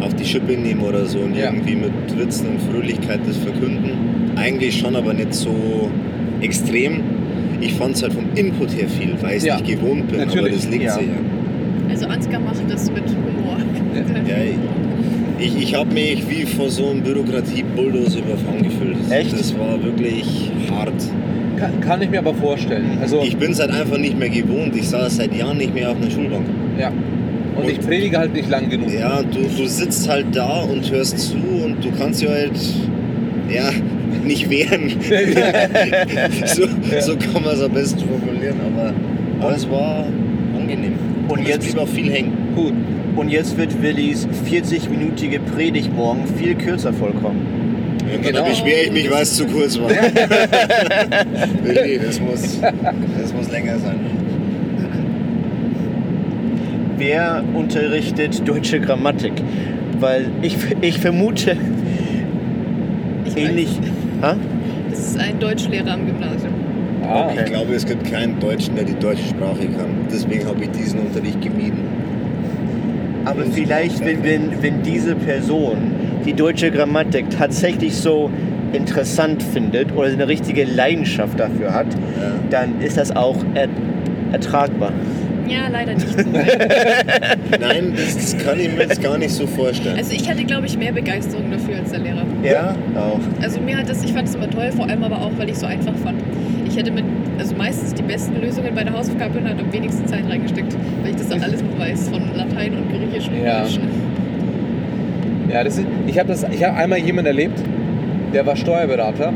auf 0.00 0.14
die 0.14 0.24
Schippe 0.24 0.52
nehmen 0.52 0.82
oder 0.82 1.06
so 1.06 1.18
und 1.20 1.34
Ja. 1.34 1.46
irgendwie 1.46 1.76
mit 1.76 1.92
Witzen 2.16 2.48
und 2.48 2.60
Fröhlichkeit 2.70 3.20
das 3.26 3.36
verkünden. 3.36 3.90
Eigentlich 4.36 4.78
schon, 4.78 4.94
aber 4.94 5.12
nicht 5.14 5.34
so 5.34 5.90
extrem. 6.40 7.00
Ich 7.60 7.74
fand 7.74 7.96
es 7.96 8.02
halt 8.02 8.12
vom 8.12 8.26
Input 8.36 8.70
her 8.76 8.88
viel, 8.88 9.14
weil 9.20 9.30
ich 9.32 9.36
es 9.38 9.44
Ja, 9.44 9.56
nicht 9.56 9.66
gewohnt 9.80 10.06
bin, 10.08 10.20
aber 10.20 10.26
natürlich, 10.26 10.54
das 10.54 10.68
liegt 10.70 10.84
ja. 10.84 10.92
sehr. 10.94 11.04
Also 11.98 12.10
Ansgar 12.10 12.40
macht 12.40 12.62
das 12.68 12.88
mit 12.92 13.02
Humor. 13.08 13.56
Ja, 14.24 14.36
ich, 15.40 15.56
ich 15.56 15.74
habe 15.74 15.92
mich 15.92 16.30
wie 16.30 16.46
vor 16.46 16.70
so 16.70 16.90
einem 16.90 17.02
Bürokratie-Bulldozer 17.02 18.20
überfahren 18.20 18.62
gefühlt. 18.62 18.98
Das, 19.02 19.10
Echt? 19.10 19.32
das 19.32 19.58
war 19.58 19.82
wirklich 19.82 20.52
hart. 20.70 20.92
Kann, 21.56 21.80
kann 21.80 22.00
ich 22.00 22.08
mir 22.08 22.20
aber 22.20 22.34
vorstellen. 22.34 22.98
Also 23.00 23.22
Ich 23.24 23.36
bin 23.36 23.50
es 23.50 23.58
halt 23.58 23.72
einfach 23.72 23.98
nicht 23.98 24.16
mehr 24.16 24.28
gewohnt. 24.28 24.76
Ich 24.76 24.88
saß 24.88 25.16
seit 25.16 25.34
Jahren 25.34 25.58
nicht 25.58 25.74
mehr 25.74 25.90
auf 25.90 25.96
einer 25.96 26.08
Schulbank. 26.08 26.46
ja. 26.78 26.92
Und 27.56 27.68
ich 27.68 27.80
predige 27.80 28.16
halt 28.16 28.32
nicht 28.32 28.48
lang 28.48 28.70
genug. 28.70 28.92
Ja, 28.92 29.20
du, 29.20 29.40
du 29.40 29.66
sitzt 29.66 30.08
halt 30.08 30.26
da 30.30 30.60
und 30.60 30.88
hörst 30.92 31.18
zu 31.18 31.34
und 31.34 31.84
du 31.84 31.90
kannst 31.98 32.22
ja 32.22 32.30
halt, 32.30 32.52
ja, 33.52 33.72
nicht 34.22 34.48
wehren. 34.48 34.92
so, 36.46 36.62
so 37.00 37.16
kann 37.16 37.42
man 37.42 37.54
es 37.54 37.60
am 37.60 37.72
besten 37.72 37.98
formulieren, 37.98 38.60
aber, 38.72 38.92
aber 39.40 39.56
es 39.56 39.68
war 39.68 40.06
Und 41.28 41.46
jetzt- 41.46 41.76
auch 41.78 41.88
viel 41.88 42.10
hängen. 42.10 42.32
Gut. 42.54 42.72
Und 43.16 43.28
jetzt 43.30 43.56
wird 43.56 43.82
Willis 43.82 44.26
40-minütige 44.48 45.40
Predigt 45.40 45.94
morgen 45.94 46.24
viel 46.38 46.54
kürzer 46.54 46.92
vollkommen. 46.92 47.40
Ja, 48.10 48.16
Genau. 48.22 48.38
Da 48.44 48.48
beschwere 48.48 48.82
ich 48.86 48.92
mich, 48.92 49.10
weil 49.10 49.22
es 49.22 49.34
zu 49.36 49.44
kurz 49.46 49.78
war. 49.78 49.90
Willi, 51.62 51.98
das 52.04 52.20
muss, 52.20 52.58
das 52.60 53.34
muss 53.34 53.50
länger 53.50 53.78
sein. 53.78 53.96
Wer 56.96 57.44
unterrichtet 57.54 58.46
deutsche 58.48 58.80
Grammatik? 58.80 59.32
Weil 60.00 60.30
ich, 60.42 60.56
ich 60.80 60.98
vermute 60.98 61.56
Ich 63.24 63.36
ähnlich. 63.36 63.68
Ha? 64.22 64.36
das 64.90 64.98
ist 65.00 65.18
ein 65.20 65.38
Deutschlehrer 65.38 65.92
am 65.92 66.06
Gymnasium. 66.06 66.52
Ah, 67.08 67.26
Okay. 67.30 67.40
Ich 67.44 67.52
glaube, 67.52 67.74
es 67.74 67.86
gibt 67.86 68.10
keinen 68.10 68.38
Deutschen, 68.40 68.74
der 68.76 68.84
die 68.84 68.94
deutsche 68.98 69.24
Sprache 69.24 69.66
kann. 69.76 70.06
Deswegen 70.12 70.46
habe 70.46 70.62
ich 70.64 70.70
diesen 70.70 71.00
Unterricht 71.00 71.40
gemieden. 71.40 71.78
Aber 73.24 73.42
vielleicht, 73.44 74.04
wenn, 74.04 74.22
wenn, 74.24 74.62
wenn 74.62 74.82
diese 74.82 75.14
Person 75.14 75.76
die 76.24 76.32
deutsche 76.32 76.70
Grammatik 76.70 77.30
tatsächlich 77.30 77.94
so 77.96 78.30
interessant 78.72 79.42
findet 79.42 79.94
oder 79.96 80.08
eine 80.08 80.28
richtige 80.28 80.64
Leidenschaft 80.64 81.38
dafür 81.40 81.72
hat, 81.74 81.86
Ja. 81.94 82.32
dann 82.50 82.80
ist 82.80 82.96
das 82.96 83.14
auch 83.14 83.36
er, 83.54 83.68
ertragbar. 84.32 84.92
Ja, 85.48 85.68
leider 85.72 85.94
nicht 85.94 86.06
so. 86.06 86.18
Nein, 87.60 87.94
das, 87.96 88.14
das 88.34 88.44
kann 88.44 88.60
ich 88.60 88.70
mir 88.70 88.82
jetzt 88.82 89.02
gar 89.02 89.16
nicht 89.16 89.30
so 89.30 89.46
vorstellen. 89.46 89.96
Also 89.96 90.12
ich 90.12 90.28
hatte, 90.28 90.44
glaube 90.44 90.66
ich, 90.66 90.76
mehr 90.76 90.92
Begeisterung 90.92 91.50
dafür 91.50 91.76
als 91.78 91.90
der 91.90 92.00
Lehrer. 92.00 92.24
Ja, 92.42 92.74
auch. 92.94 93.20
Also 93.42 93.58
mir 93.60 93.78
hat 93.78 93.88
das, 93.88 94.04
ich 94.04 94.12
fand 94.12 94.28
es 94.28 94.34
immer 94.34 94.50
toll, 94.50 94.70
vor 94.76 94.86
allem 94.86 95.02
aber 95.02 95.16
auch, 95.16 95.30
weil 95.38 95.46
ich 95.48 95.54
es 95.54 95.60
so 95.60 95.66
einfach 95.66 95.94
fand. 96.04 96.18
Ich 96.78 96.84
hätte 96.84 96.92
mit, 96.92 97.04
also 97.40 97.56
meistens 97.56 97.92
die 97.92 98.04
besten 98.04 98.40
Lösungen 98.40 98.72
bei 98.72 98.84
der 98.84 98.92
Hausaufgabe 98.92 99.40
und 99.40 99.48
hat 99.48 99.58
am 99.58 99.72
wenigsten 99.72 100.06
Zeit 100.06 100.22
reingesteckt, 100.28 100.76
weil 101.02 101.10
ich 101.10 101.16
das 101.16 101.28
dann 101.28 101.42
alles 101.42 101.60
noch 101.60 101.76
weiß 101.76 102.08
von 102.08 102.22
Latein 102.36 102.72
und 102.74 102.88
Griechisch 102.88 103.26
und 103.26 103.44
Ja. 103.44 103.62
Deutsch. 103.62 103.80
Ja, 105.52 105.64
das 105.64 105.78
ist, 105.78 105.86
ich 106.06 106.16
habe 106.16 106.32
hab 106.32 106.76
einmal 106.76 107.00
jemanden 107.00 107.26
erlebt, 107.26 107.58
der 108.32 108.46
war 108.46 108.54
Steuerberater 108.54 109.32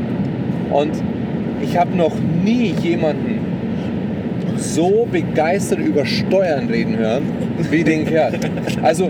und 0.71 0.91
ich 1.61 1.77
habe 1.77 1.93
noch 1.97 2.13
nie 2.45 2.73
jemanden 2.81 3.39
so 4.55 5.05
begeistert 5.11 5.79
über 5.79 6.05
Steuern 6.05 6.69
reden 6.69 6.97
hören 6.97 7.23
wie 7.69 7.83
den 7.83 8.05
Kerl. 8.05 8.39
Also 8.81 9.09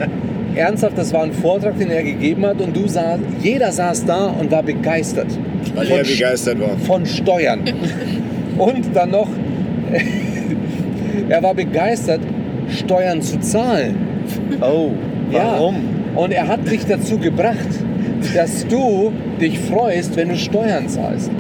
ernsthaft, 0.55 0.97
das 0.97 1.13
war 1.13 1.21
ein 1.21 1.33
Vortrag, 1.33 1.77
den 1.77 1.91
er 1.91 2.01
gegeben 2.01 2.47
hat 2.47 2.59
und 2.61 2.75
du 2.75 2.87
saß, 2.87 3.19
jeder 3.43 3.71
saß 3.71 4.05
da 4.05 4.25
und 4.25 4.49
war 4.49 4.63
begeistert 4.63 5.27
Weil 5.73 5.87
von 5.87 5.97
er 5.97 6.03
begeistert 6.03 6.59
war. 6.59 6.77
von 6.77 7.05
Steuern. 7.05 7.61
Und 8.57 8.95
dann 8.95 9.11
noch, 9.11 9.29
er 11.29 11.43
war 11.43 11.53
begeistert, 11.53 12.21
Steuern 12.69 13.21
zu 13.21 13.39
zahlen. 13.39 13.95
Oh, 14.61 14.91
warum? 15.31 15.75
Ja. 15.75 16.21
Und 16.21 16.31
er 16.31 16.47
hat 16.47 16.69
dich 16.69 16.85
dazu 16.85 17.17
gebracht, 17.17 17.57
dass 18.35 18.65
du 18.67 19.11
dich 19.41 19.59
freust, 19.59 20.15
wenn 20.15 20.29
du 20.29 20.37
Steuern 20.37 20.87
zahlst. 20.87 21.31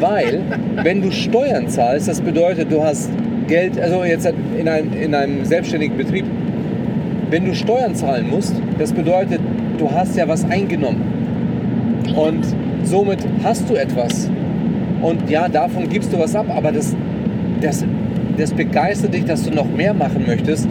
Weil, 0.00 0.40
wenn 0.82 1.02
du 1.02 1.10
Steuern 1.10 1.68
zahlst, 1.68 2.08
das 2.08 2.20
bedeutet, 2.20 2.70
du 2.70 2.82
hast 2.82 3.10
Geld, 3.46 3.78
also 3.80 4.04
jetzt 4.04 4.32
in 4.58 4.68
einem, 4.68 4.92
in 4.92 5.14
einem 5.14 5.44
selbstständigen 5.44 5.96
Betrieb, 5.96 6.24
wenn 7.30 7.44
du 7.44 7.54
Steuern 7.54 7.94
zahlen 7.94 8.28
musst, 8.30 8.54
das 8.78 8.92
bedeutet, 8.92 9.40
du 9.78 9.90
hast 9.90 10.16
ja 10.16 10.26
was 10.28 10.44
eingenommen. 10.44 11.02
Und 12.16 12.44
somit 12.86 13.18
hast 13.42 13.68
du 13.68 13.74
etwas. 13.74 14.30
Und 15.02 15.28
ja, 15.28 15.48
davon 15.48 15.88
gibst 15.88 16.12
du 16.12 16.18
was 16.18 16.34
ab, 16.34 16.46
aber 16.48 16.72
das, 16.72 16.94
das, 17.60 17.84
das 18.38 18.52
begeistert 18.52 19.14
dich, 19.14 19.24
dass 19.24 19.42
du 19.42 19.50
noch 19.50 19.66
mehr 19.66 19.92
machen 19.92 20.24
möchtest. 20.26 20.68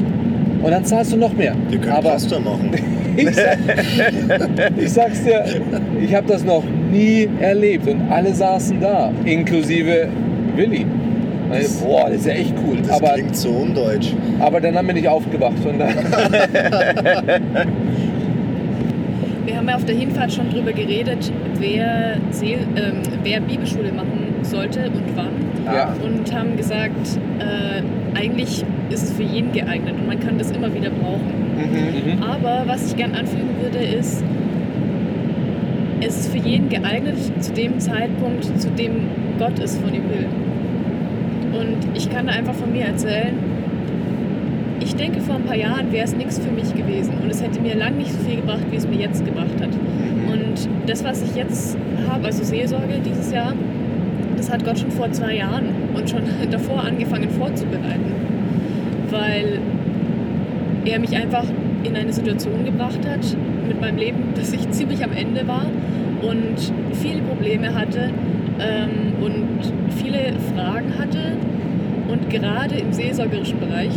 Und 0.64 0.72
dann 0.72 0.86
zahlst 0.86 1.12
du 1.14 1.18
noch 1.18 1.34
mehr. 1.34 1.56
Wir 1.70 1.80
können 1.80 1.98
aber 1.98 2.12
Pasta 2.12 2.40
machen. 2.40 2.72
ich, 3.18 3.36
sag, 3.36 3.58
ich 4.78 4.92
sag's 4.92 5.24
dir, 5.24 5.44
ich 6.02 6.16
habe 6.16 6.28
das 6.28 6.44
noch 6.44 6.64
nie 6.92 7.30
erlebt. 7.42 7.88
Und 7.88 8.02
alle 8.10 8.34
saßen 8.34 8.80
da, 8.80 9.12
inklusive 9.26 10.08
Willi. 10.56 10.86
Also, 11.52 11.86
boah, 11.86 12.10
das 12.10 12.20
ist 12.20 12.26
ja 12.26 12.34
echt 12.34 12.54
cool. 12.66 12.78
Das 12.78 12.92
Aber, 12.92 13.14
klingt 13.14 13.36
so 13.36 13.50
undeutsch. 13.50 14.14
aber 14.40 14.60
dann 14.62 14.76
haben 14.76 14.88
wir 14.88 14.94
nicht 14.94 15.08
aufgewacht. 15.08 15.64
Und 15.66 15.80
dann, 15.80 15.94
haben 19.64 19.70
ja 19.70 19.76
auf 19.78 19.86
der 19.86 19.96
Hinfahrt 19.96 20.34
schon 20.34 20.50
drüber 20.50 20.74
geredet, 20.74 21.32
wer, 21.58 22.18
Seel, 22.32 22.60
ähm, 22.76 23.02
wer 23.24 23.40
Bibelschule 23.40 23.94
machen 23.94 24.36
sollte 24.42 24.88
und 24.88 25.16
wann. 25.16 25.30
ja, 25.66 25.96
Und 26.04 26.36
haben 26.36 26.58
gesagt, 26.58 27.18
äh, 27.40 27.82
eigentlich 28.18 28.66
ist 28.90 29.04
es 29.04 29.14
für 29.14 29.24
jeden 29.24 29.54
geeignet 29.54 29.96
und 29.98 30.06
man 30.06 30.20
kann 30.20 30.38
das 30.38 30.52
immer 30.52 30.74
wieder 30.74 30.90
brauchen. 30.90 31.32
mhm. 31.56 32.22
Aber 32.22 32.64
was 32.66 32.90
ich 32.90 32.98
gern 32.98 33.16
anfügen 33.16 33.56
würde, 33.62 33.78
ist, 33.78 34.22
es 36.02 36.20
ist 36.20 36.34
für 36.34 36.46
jeden 36.46 36.68
geeignet 36.68 37.16
zu 37.40 37.54
dem 37.54 37.80
Zeitpunkt, 37.80 38.44
zu 38.60 38.70
dem 38.72 39.08
Gott 39.40 39.58
es 39.60 39.78
von 39.78 39.94
ihm 39.94 40.04
will. 40.10 40.28
Und 41.58 41.78
ich 41.96 42.10
kann 42.10 42.28
da 42.28 42.34
einfach 42.34 42.56
von 42.56 42.74
mir 42.74 42.84
erzählen, 42.84 43.36
ich 44.94 44.98
denke, 44.98 45.22
vor 45.22 45.36
ein 45.36 45.44
paar 45.44 45.56
Jahren 45.56 45.92
wäre 45.92 46.06
es 46.06 46.16
nichts 46.16 46.38
für 46.38 46.52
mich 46.52 46.72
gewesen 46.76 47.14
und 47.24 47.30
es 47.32 47.42
hätte 47.42 47.60
mir 47.60 47.76
lang 47.76 47.98
nicht 47.98 48.12
so 48.12 48.20
viel 48.20 48.36
gebracht, 48.36 48.62
wie 48.70 48.76
es 48.76 48.88
mir 48.88 49.00
jetzt 49.00 49.26
gebracht 49.26 49.60
hat. 49.60 49.72
Und 50.32 50.70
das, 50.86 51.04
was 51.04 51.24
ich 51.24 51.36
jetzt 51.36 51.76
habe, 52.08 52.28
also 52.28 52.44
Seelsorge 52.44 53.00
dieses 53.04 53.32
Jahr, 53.32 53.54
das 54.38 54.52
hat 54.52 54.64
Gott 54.64 54.78
schon 54.78 54.92
vor 54.92 55.12
zwei 55.12 55.36
Jahren 55.38 55.66
und 55.96 56.08
schon 56.08 56.22
davor 56.52 56.84
angefangen 56.84 57.30
vorzubereiten. 57.32 58.14
Weil 59.10 59.60
er 60.86 61.00
mich 61.00 61.16
einfach 61.16 61.46
in 61.84 61.96
eine 61.96 62.14
Situation 62.14 62.64
gebracht 62.64 63.00
hat 63.08 63.36
mit 63.68 63.82
meinem 63.82 63.98
Leben, 63.98 64.24
dass 64.36 64.54
ich 64.54 64.70
ziemlich 64.70 65.04
am 65.04 65.12
Ende 65.12 65.48
war 65.48 65.66
und 66.22 66.72
viele 67.02 67.22
Probleme 67.22 67.74
hatte 67.74 68.12
ähm, 68.60 69.24
und 69.24 69.74
viele 69.98 70.34
Fragen 70.54 71.00
hatte 71.00 71.36
und 72.10 72.30
gerade 72.30 72.76
im 72.76 72.94
seelsorgerischen 72.94 73.60
Bereich. 73.60 73.92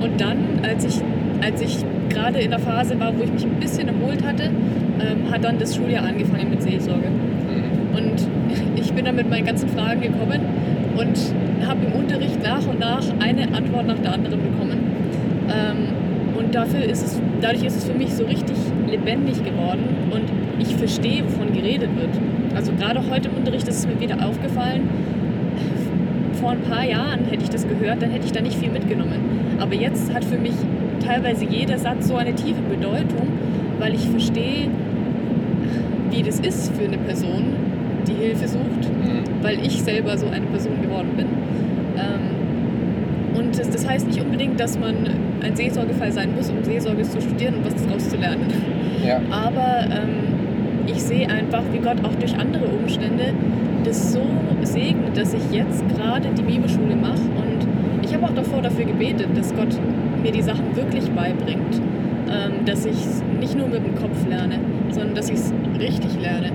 Und 0.00 0.20
dann, 0.20 0.38
als 0.62 0.84
ich, 0.84 1.00
als 1.42 1.60
ich 1.60 1.84
gerade 2.08 2.38
in 2.40 2.50
der 2.50 2.58
Phase 2.58 2.98
war, 2.98 3.16
wo 3.16 3.22
ich 3.22 3.32
mich 3.32 3.44
ein 3.44 3.60
bisschen 3.60 3.88
erholt 3.88 4.24
hatte, 4.24 4.44
ähm, 4.44 5.30
hat 5.30 5.44
dann 5.44 5.58
das 5.58 5.76
Schuljahr 5.76 6.04
angefangen 6.04 6.50
mit 6.50 6.62
Seelsorge. 6.62 7.08
Und 7.96 8.28
ich 8.76 8.92
bin 8.92 9.04
dann 9.04 9.16
mit 9.16 9.28
meinen 9.28 9.46
ganzen 9.46 9.68
Fragen 9.68 10.00
gekommen 10.00 10.40
und 10.96 11.66
habe 11.66 11.86
im 11.86 11.92
Unterricht 11.92 12.42
nach 12.42 12.66
und 12.66 12.80
nach 12.80 13.02
eine 13.20 13.54
Antwort 13.54 13.86
nach 13.86 13.98
der 13.98 14.12
anderen 14.12 14.40
bekommen. 14.40 14.78
Ähm, 15.48 16.38
und 16.38 16.54
dafür 16.54 16.84
ist 16.84 17.04
es, 17.04 17.20
dadurch 17.40 17.64
ist 17.64 17.76
es 17.76 17.84
für 17.84 17.94
mich 17.94 18.12
so 18.12 18.24
richtig 18.24 18.56
lebendig 18.88 19.44
geworden 19.44 19.84
und 20.10 20.22
ich 20.60 20.74
verstehe, 20.76 21.24
wovon 21.24 21.52
geredet 21.52 21.90
wird. 21.96 22.10
Also 22.54 22.72
gerade 22.72 23.00
heute 23.10 23.28
im 23.28 23.36
Unterricht 23.36 23.68
ist 23.68 23.80
es 23.80 23.86
mir 23.86 24.00
wieder 24.00 24.16
aufgefallen, 24.26 24.88
vor 26.40 26.50
ein 26.50 26.60
paar 26.60 26.84
Jahren 26.84 27.20
hätte 27.30 27.42
ich 27.44 27.50
das 27.50 27.66
gehört, 27.66 28.02
dann 28.02 28.10
hätte 28.10 28.26
ich 28.26 28.32
da 28.32 28.40
nicht 28.40 28.58
viel 28.58 28.70
mitgenommen. 28.70 29.18
Aber 29.58 29.74
jetzt 29.74 30.12
hat 30.14 30.24
für 30.24 30.38
mich 30.38 30.52
teilweise 31.04 31.44
jeder 31.44 31.78
Satz 31.78 32.08
so 32.08 32.16
eine 32.16 32.34
tiefe 32.34 32.60
Bedeutung, 32.62 33.28
weil 33.78 33.94
ich 33.94 34.08
verstehe, 34.08 34.68
wie 36.10 36.22
das 36.22 36.40
ist 36.40 36.72
für 36.74 36.84
eine 36.84 36.98
Person, 36.98 37.44
die 38.06 38.14
Hilfe 38.14 38.48
sucht, 38.48 38.62
Mhm. 38.88 39.42
weil 39.42 39.58
ich 39.64 39.82
selber 39.82 40.16
so 40.16 40.26
eine 40.26 40.46
Person 40.46 40.80
geworden 40.82 41.10
bin. 41.16 41.26
Ähm, 41.96 43.38
und 43.38 43.58
das, 43.58 43.70
das 43.70 43.86
heißt 43.88 44.06
nicht 44.06 44.20
unbedingt, 44.20 44.58
dass 44.58 44.78
man 44.78 44.94
ein 45.42 45.54
Seelsorgefall 45.54 46.10
sein 46.12 46.30
muss, 46.36 46.50
um 46.50 46.62
Seelsorge 46.64 47.02
zu 47.02 47.20
studieren 47.20 47.54
und 47.56 47.66
was 47.66 47.84
daraus 47.86 48.08
zu 48.08 48.16
lernen. 48.16 48.46
ja. 49.06 49.20
Aber 49.30 49.84
ähm, 49.84 50.27
ich 50.90 51.02
sehe 51.02 51.28
einfach, 51.28 51.62
wie 51.72 51.78
Gott 51.78 52.04
auch 52.04 52.14
durch 52.14 52.36
andere 52.36 52.64
Umstände 52.66 53.34
das 53.84 54.12
so 54.12 54.20
segnet, 54.62 55.16
dass 55.16 55.34
ich 55.34 55.42
jetzt 55.52 55.86
gerade 55.88 56.28
die 56.36 56.42
Bibelschule 56.42 56.96
mache. 56.96 57.14
Und 57.14 57.66
ich 58.02 58.12
habe 58.14 58.26
auch 58.26 58.34
davor 58.34 58.62
dafür 58.62 58.84
gebetet, 58.84 59.28
dass 59.34 59.54
Gott 59.54 59.68
mir 60.22 60.32
die 60.32 60.42
Sachen 60.42 60.74
wirklich 60.76 61.08
beibringt. 61.10 61.80
Ähm, 62.30 62.66
dass 62.66 62.84
ich 62.84 62.92
es 62.92 63.22
nicht 63.40 63.56
nur 63.56 63.68
mit 63.68 63.86
dem 63.86 63.94
Kopf 63.94 64.28
lerne, 64.28 64.58
sondern 64.90 65.14
dass 65.14 65.30
ich 65.30 65.36
es 65.36 65.52
richtig 65.78 66.20
lerne. 66.20 66.52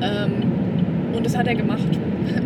Ähm, 0.00 0.32
und 1.12 1.26
das 1.26 1.36
hat 1.36 1.48
er 1.48 1.56
gemacht. 1.56 1.88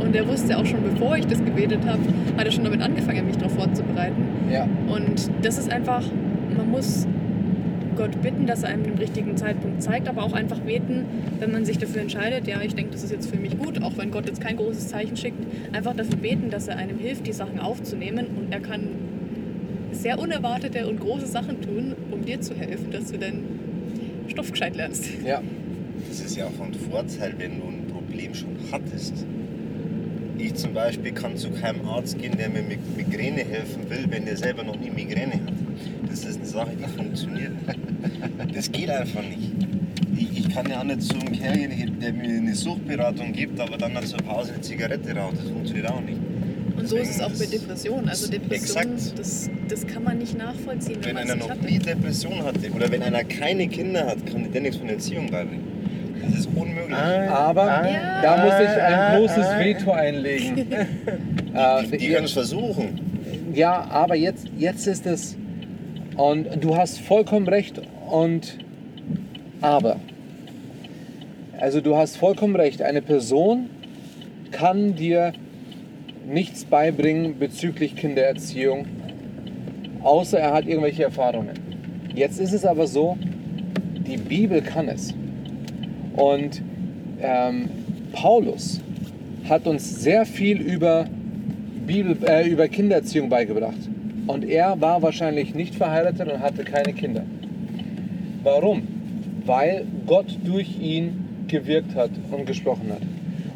Und 0.00 0.16
er 0.16 0.26
wusste 0.26 0.56
auch 0.56 0.64
schon, 0.64 0.82
bevor 0.82 1.16
ich 1.16 1.26
das 1.26 1.44
gebetet 1.44 1.80
habe, 1.86 2.00
hat 2.38 2.46
er 2.46 2.50
schon 2.50 2.64
damit 2.64 2.80
angefangen, 2.80 3.26
mich 3.26 3.36
darauf 3.36 3.54
vorzubereiten. 3.54 4.24
ja. 4.50 4.66
Und 4.88 5.30
das 5.42 5.58
ist 5.58 5.70
einfach, 5.70 6.02
man 6.56 6.70
muss 6.70 7.06
Gott 7.96 8.20
bitten, 8.22 8.46
dass 8.46 8.62
er 8.62 8.70
einem 8.70 8.84
den 8.84 8.98
richtigen 8.98 9.36
Zeitpunkt 9.36 9.82
zeigt, 9.82 10.08
aber 10.08 10.22
auch 10.22 10.32
einfach 10.32 10.58
beten, 10.60 11.04
wenn 11.38 11.52
man 11.52 11.64
sich 11.64 11.78
dafür 11.78 12.02
entscheidet, 12.02 12.46
ja, 12.46 12.60
ich 12.62 12.74
denke, 12.74 12.92
das 12.92 13.04
ist 13.04 13.12
jetzt 13.12 13.30
für 13.30 13.36
mich 13.36 13.58
gut, 13.58 13.82
auch 13.82 13.96
wenn 13.96 14.10
Gott 14.10 14.26
jetzt 14.26 14.40
kein 14.40 14.56
großes 14.56 14.88
Zeichen 14.88 15.16
schickt, 15.16 15.38
einfach 15.72 15.94
dafür 15.94 16.16
beten, 16.16 16.50
dass 16.50 16.68
er 16.68 16.76
einem 16.76 16.98
hilft, 16.98 17.26
die 17.26 17.32
Sachen 17.32 17.60
aufzunehmen 17.60 18.26
und 18.36 18.52
er 18.52 18.60
kann 18.60 18.88
sehr 19.92 20.18
unerwartete 20.18 20.86
und 20.88 21.00
große 21.00 21.26
Sachen 21.26 21.60
tun, 21.60 21.94
um 22.10 22.24
dir 22.24 22.40
zu 22.40 22.54
helfen, 22.54 22.90
dass 22.90 23.12
du 23.12 23.18
deinen 23.18 23.44
Stoff 24.28 24.50
gescheit 24.50 24.76
lernst. 24.76 25.06
Ja. 25.24 25.42
Das 26.08 26.20
ist 26.20 26.36
ja 26.36 26.46
auch 26.46 26.52
von 26.52 26.74
Vorteil, 26.74 27.34
wenn 27.38 27.60
du 27.60 27.66
ein 27.66 27.86
Problem 27.88 28.34
schon 28.34 28.56
hattest. 28.70 29.24
Ich 30.38 30.54
zum 30.54 30.72
Beispiel 30.72 31.12
kann 31.12 31.36
zu 31.36 31.50
keinem 31.50 31.86
Arzt 31.86 32.18
gehen, 32.18 32.36
der 32.36 32.48
mir 32.48 32.62
mit 32.62 32.96
Migräne 32.96 33.44
helfen 33.44 33.88
will, 33.88 34.06
wenn 34.08 34.24
der 34.24 34.36
selber 34.36 34.64
noch 34.64 34.78
nie 34.78 34.90
Migräne 34.90 35.34
hat. 35.34 35.52
Das 36.08 36.24
ist 36.24 36.38
eine 36.38 36.46
Sache, 36.46 36.72
die 36.76 36.88
funktioniert. 36.88 37.52
Das 38.54 38.70
geht 38.70 38.90
einfach 38.90 39.22
nicht. 39.22 39.50
Ich, 40.16 40.38
ich 40.46 40.54
kann 40.54 40.68
ja 40.68 40.80
auch 40.80 40.84
nicht 40.84 41.02
zu 41.02 41.14
einem 41.14 41.32
Kerl 41.32 41.56
gehen, 41.56 41.98
der 42.00 42.12
mir 42.12 42.36
eine 42.38 42.54
Suchtberatung 42.54 43.32
gibt, 43.32 43.58
aber 43.60 43.78
dann 43.78 43.94
nach 43.94 44.04
zur 44.04 44.18
Pause 44.18 44.52
eine 44.52 44.60
Zigarette 44.60 45.14
raucht. 45.16 45.38
Das 45.38 45.48
funktioniert 45.48 45.90
auch 45.90 46.00
nicht. 46.00 46.18
Und 46.76 46.88
so 46.88 46.96
ist 46.96 47.10
es 47.10 47.20
auch 47.20 47.28
bei 47.28 47.34
Deswegen, 47.34 47.62
Depressionen. 47.62 48.08
Also 48.08 48.30
Depressionen, 48.30 48.96
das, 49.16 49.50
das 49.68 49.86
kann 49.86 50.04
man 50.04 50.18
nicht 50.18 50.36
nachvollziehen, 50.36 50.96
wenn, 51.00 51.04
Wenn 51.04 51.14
man 51.14 51.30
einer 51.30 51.36
noch 51.36 51.54
nicht 51.54 51.62
nie 51.62 51.76
hatte. 51.78 51.86
Depression 51.96 52.42
hatte 52.42 52.70
oder 52.72 52.90
wenn 52.90 53.02
einer 53.02 53.24
keine 53.24 53.68
Kinder 53.68 54.06
hat, 54.06 54.26
kann 54.26 54.50
der 54.52 54.60
nichts 54.60 54.76
von 54.78 54.88
Erziehung 54.88 55.30
beibringen. 55.30 55.64
Das 56.24 56.40
ist 56.40 56.48
unmöglich. 56.54 56.96
Aber 56.96 57.66
Ja. 57.88 58.22
da 58.22 58.36
muss 58.44 58.54
ich 58.54 58.82
ein 58.82 58.94
ah, 58.94 59.18
großes 59.18 59.46
ah. 59.46 59.58
Veto 59.58 59.92
einlegen. 59.92 60.56
Die, 61.52 61.94
äh, 61.94 61.98
die 61.98 62.08
können 62.08 62.24
es 62.24 62.32
versuchen. 62.32 63.00
Ja, 63.54 63.86
aber 63.90 64.14
jetzt, 64.14 64.46
jetzt 64.56 64.86
ist 64.86 65.04
es. 65.06 65.36
Und 66.16 66.48
du 66.62 66.76
hast 66.76 67.00
vollkommen 67.00 67.46
recht. 67.48 67.80
Und 68.12 68.58
aber. 69.62 69.96
Also 71.58 71.80
du 71.80 71.96
hast 71.96 72.18
vollkommen 72.18 72.54
recht. 72.54 72.82
Eine 72.82 73.00
Person 73.00 73.70
kann 74.50 74.94
dir 74.96 75.32
nichts 76.28 76.66
beibringen 76.66 77.38
bezüglich 77.38 77.96
Kindererziehung, 77.96 78.84
außer 80.02 80.38
er 80.38 80.52
hat 80.52 80.66
irgendwelche 80.66 81.04
Erfahrungen. 81.04 81.54
Jetzt 82.14 82.38
ist 82.38 82.52
es 82.52 82.66
aber 82.66 82.86
so, 82.86 83.16
die 84.06 84.18
Bibel 84.18 84.60
kann 84.60 84.88
es. 84.88 85.14
Und 86.14 86.60
ähm, 87.22 87.70
Paulus 88.12 88.82
hat 89.48 89.66
uns 89.66 90.02
sehr 90.02 90.26
viel 90.26 90.60
über, 90.60 91.06
Bibel, 91.86 92.18
äh, 92.28 92.46
über 92.46 92.68
Kindererziehung 92.68 93.30
beigebracht. 93.30 93.88
Und 94.26 94.44
er 94.44 94.78
war 94.82 95.00
wahrscheinlich 95.00 95.54
nicht 95.54 95.74
verheiratet 95.76 96.30
und 96.30 96.40
hatte 96.40 96.62
keine 96.62 96.92
Kinder. 96.92 97.24
Warum? 98.42 98.82
Weil 99.44 99.84
Gott 100.06 100.36
durch 100.44 100.78
ihn 100.80 101.44
gewirkt 101.48 101.94
hat 101.94 102.10
und 102.30 102.46
gesprochen 102.46 102.90
hat. 102.90 103.02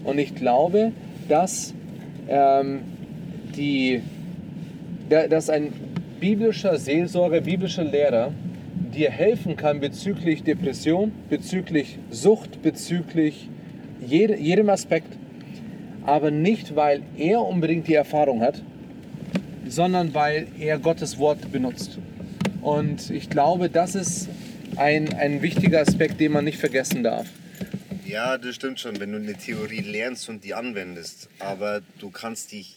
Und 0.04 0.18
ich 0.18 0.34
glaube, 0.34 0.92
dass, 1.28 1.74
ähm, 2.28 2.80
die, 3.56 4.00
da- 5.08 5.26
dass 5.28 5.50
ein 5.50 5.72
biblischer 6.20 6.78
Seelsorger, 6.78 7.40
biblischer 7.40 7.84
Lehrer 7.84 8.32
dir 8.94 9.10
helfen 9.10 9.56
kann 9.56 9.80
bezüglich 9.80 10.42
Depression, 10.42 11.12
bezüglich 11.28 11.98
Sucht, 12.10 12.62
bezüglich 12.62 13.48
jede, 14.06 14.38
jedem 14.38 14.70
Aspekt. 14.70 15.12
Aber 16.04 16.30
nicht, 16.30 16.76
weil 16.76 17.02
er 17.18 17.40
unbedingt 17.42 17.88
die 17.88 17.94
Erfahrung 17.94 18.40
hat, 18.40 18.62
sondern 19.68 20.14
weil 20.14 20.46
er 20.60 20.78
Gottes 20.78 21.18
Wort 21.18 21.50
benutzt. 21.50 21.98
Und 22.62 23.10
ich 23.10 23.28
glaube, 23.28 23.68
das 23.68 23.94
ist 23.94 24.28
ein, 24.76 25.12
ein 25.14 25.42
wichtiger 25.42 25.80
Aspekt, 25.80 26.21
den 26.21 26.33
man 26.33 26.45
nicht 26.45 26.59
vergessen 26.59 27.02
darf. 27.02 27.26
Ja, 28.06 28.38
das 28.38 28.54
stimmt 28.54 28.78
schon, 28.80 29.00
wenn 29.00 29.11
du 29.12 29.18
eine 29.18 29.35
Theorie 29.35 29.80
lernst 29.80 30.28
und 30.28 30.45
die 30.45 30.54
anwendest. 30.54 31.28
Aber 31.40 31.80
du 31.99 32.11
kannst 32.11 32.52
dich 32.52 32.76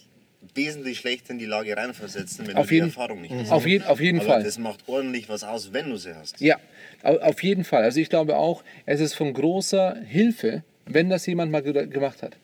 wesentlich 0.55 0.99
schlechter 0.99 1.31
in 1.31 1.39
die 1.39 1.45
Lage 1.45 1.75
reinversetzen, 1.77 2.47
wenn 2.47 2.55
Auf 2.55 2.65
du 2.65 2.69
die 2.69 2.75
jeden- 2.75 2.87
Erfahrung 2.87 3.21
nicht 3.21 3.33
hast. 3.33 3.51
Auf, 3.51 3.67
je, 3.67 3.81
auf 3.83 3.99
jeden 3.99 4.19
Aber 4.19 4.29
Fall. 4.29 4.43
das 4.43 4.57
macht 4.57 4.79
ordentlich 4.87 5.29
was 5.29 5.43
aus, 5.43 5.71
wenn 5.73 5.89
du 5.89 5.97
sie 5.97 6.15
hast. 6.15 6.39
Ja, 6.41 6.57
au- 7.03 7.17
auf 7.19 7.43
jeden 7.43 7.63
Fall. 7.63 7.83
Also 7.83 7.99
ich 7.99 8.09
glaube 8.09 8.37
auch, 8.37 8.63
es 8.85 8.99
ist 9.01 9.13
von 9.13 9.33
großer 9.33 9.97
Hilfe, 10.07 10.63
wenn 10.85 11.09
das 11.09 11.25
jemand 11.27 11.51
mal 11.51 11.61
ge- 11.61 11.85
gemacht 11.87 12.23
hat. 12.23 12.35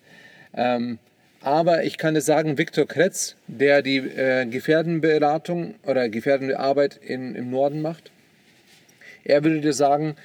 Ähm, 0.54 1.00
aber 1.42 1.84
ich 1.84 1.98
kann 1.98 2.16
es 2.16 2.26
sagen, 2.26 2.58
Viktor 2.58 2.86
Kretz, 2.88 3.36
der 3.48 3.82
die 3.82 3.98
äh, 3.98 4.46
Gefährdenberatung 4.46 5.76
oder 5.84 6.10
gefährdende 6.10 6.60
Arbeit 6.60 6.98
in, 6.98 7.34
im 7.36 7.50
Norden 7.50 7.82
macht, 7.82 8.12
er 9.26 9.44
würde 9.44 9.60
dir 9.60 9.74
sagen, 9.74 10.16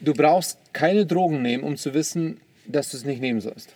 du 0.00 0.12
brauchst 0.12 0.58
keine 0.72 1.06
Drogen 1.06 1.40
nehmen, 1.40 1.64
um 1.64 1.76
zu 1.76 1.94
wissen, 1.94 2.40
dass 2.66 2.90
du 2.90 2.96
es 2.96 3.04
nicht 3.04 3.20
nehmen 3.20 3.40
sollst. 3.40 3.72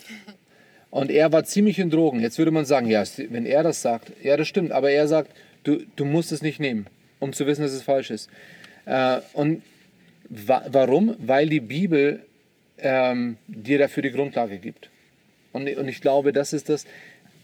Und 0.91 1.11
er 1.11 1.33
war 1.33 1.45
ziemlich 1.45 1.79
in 1.79 1.89
Drogen. 1.89 2.21
Jetzt 2.21 2.37
würde 2.37 2.51
man 2.51 2.65
sagen, 2.65 2.89
ja, 2.89 3.05
wenn 3.31 3.47
er 3.47 3.63
das 3.63 3.81
sagt, 3.81 4.13
ja, 4.23 4.37
das 4.37 4.49
stimmt, 4.49 4.73
aber 4.73 4.91
er 4.91 5.07
sagt, 5.07 5.31
du, 5.63 5.83
du 5.97 6.05
musst 6.05 6.33
es 6.33 6.43
nicht 6.43 6.59
nehmen, 6.59 6.87
um 7.21 7.33
zu 7.33 7.47
wissen, 7.47 7.63
dass 7.63 7.73
es 7.73 7.83
falsch 7.83 8.11
ist. 8.11 8.29
Äh, 8.87 9.21
und 9.33 9.63
wa 10.29 10.65
warum? 10.69 11.15
Weil 11.21 11.49
die 11.49 11.61
Bibel 11.61 12.25
ähm, 12.79 13.37
dir 13.47 13.79
dafür 13.79 14.03
die 14.03 14.11
Grundlage 14.11 14.59
gibt. 14.59 14.91
Und, 15.53 15.69
und 15.77 15.89
ich 15.89 16.01
glaube, 16.01 16.33
das 16.33 16.53
ist 16.53 16.69
das. 16.69 16.87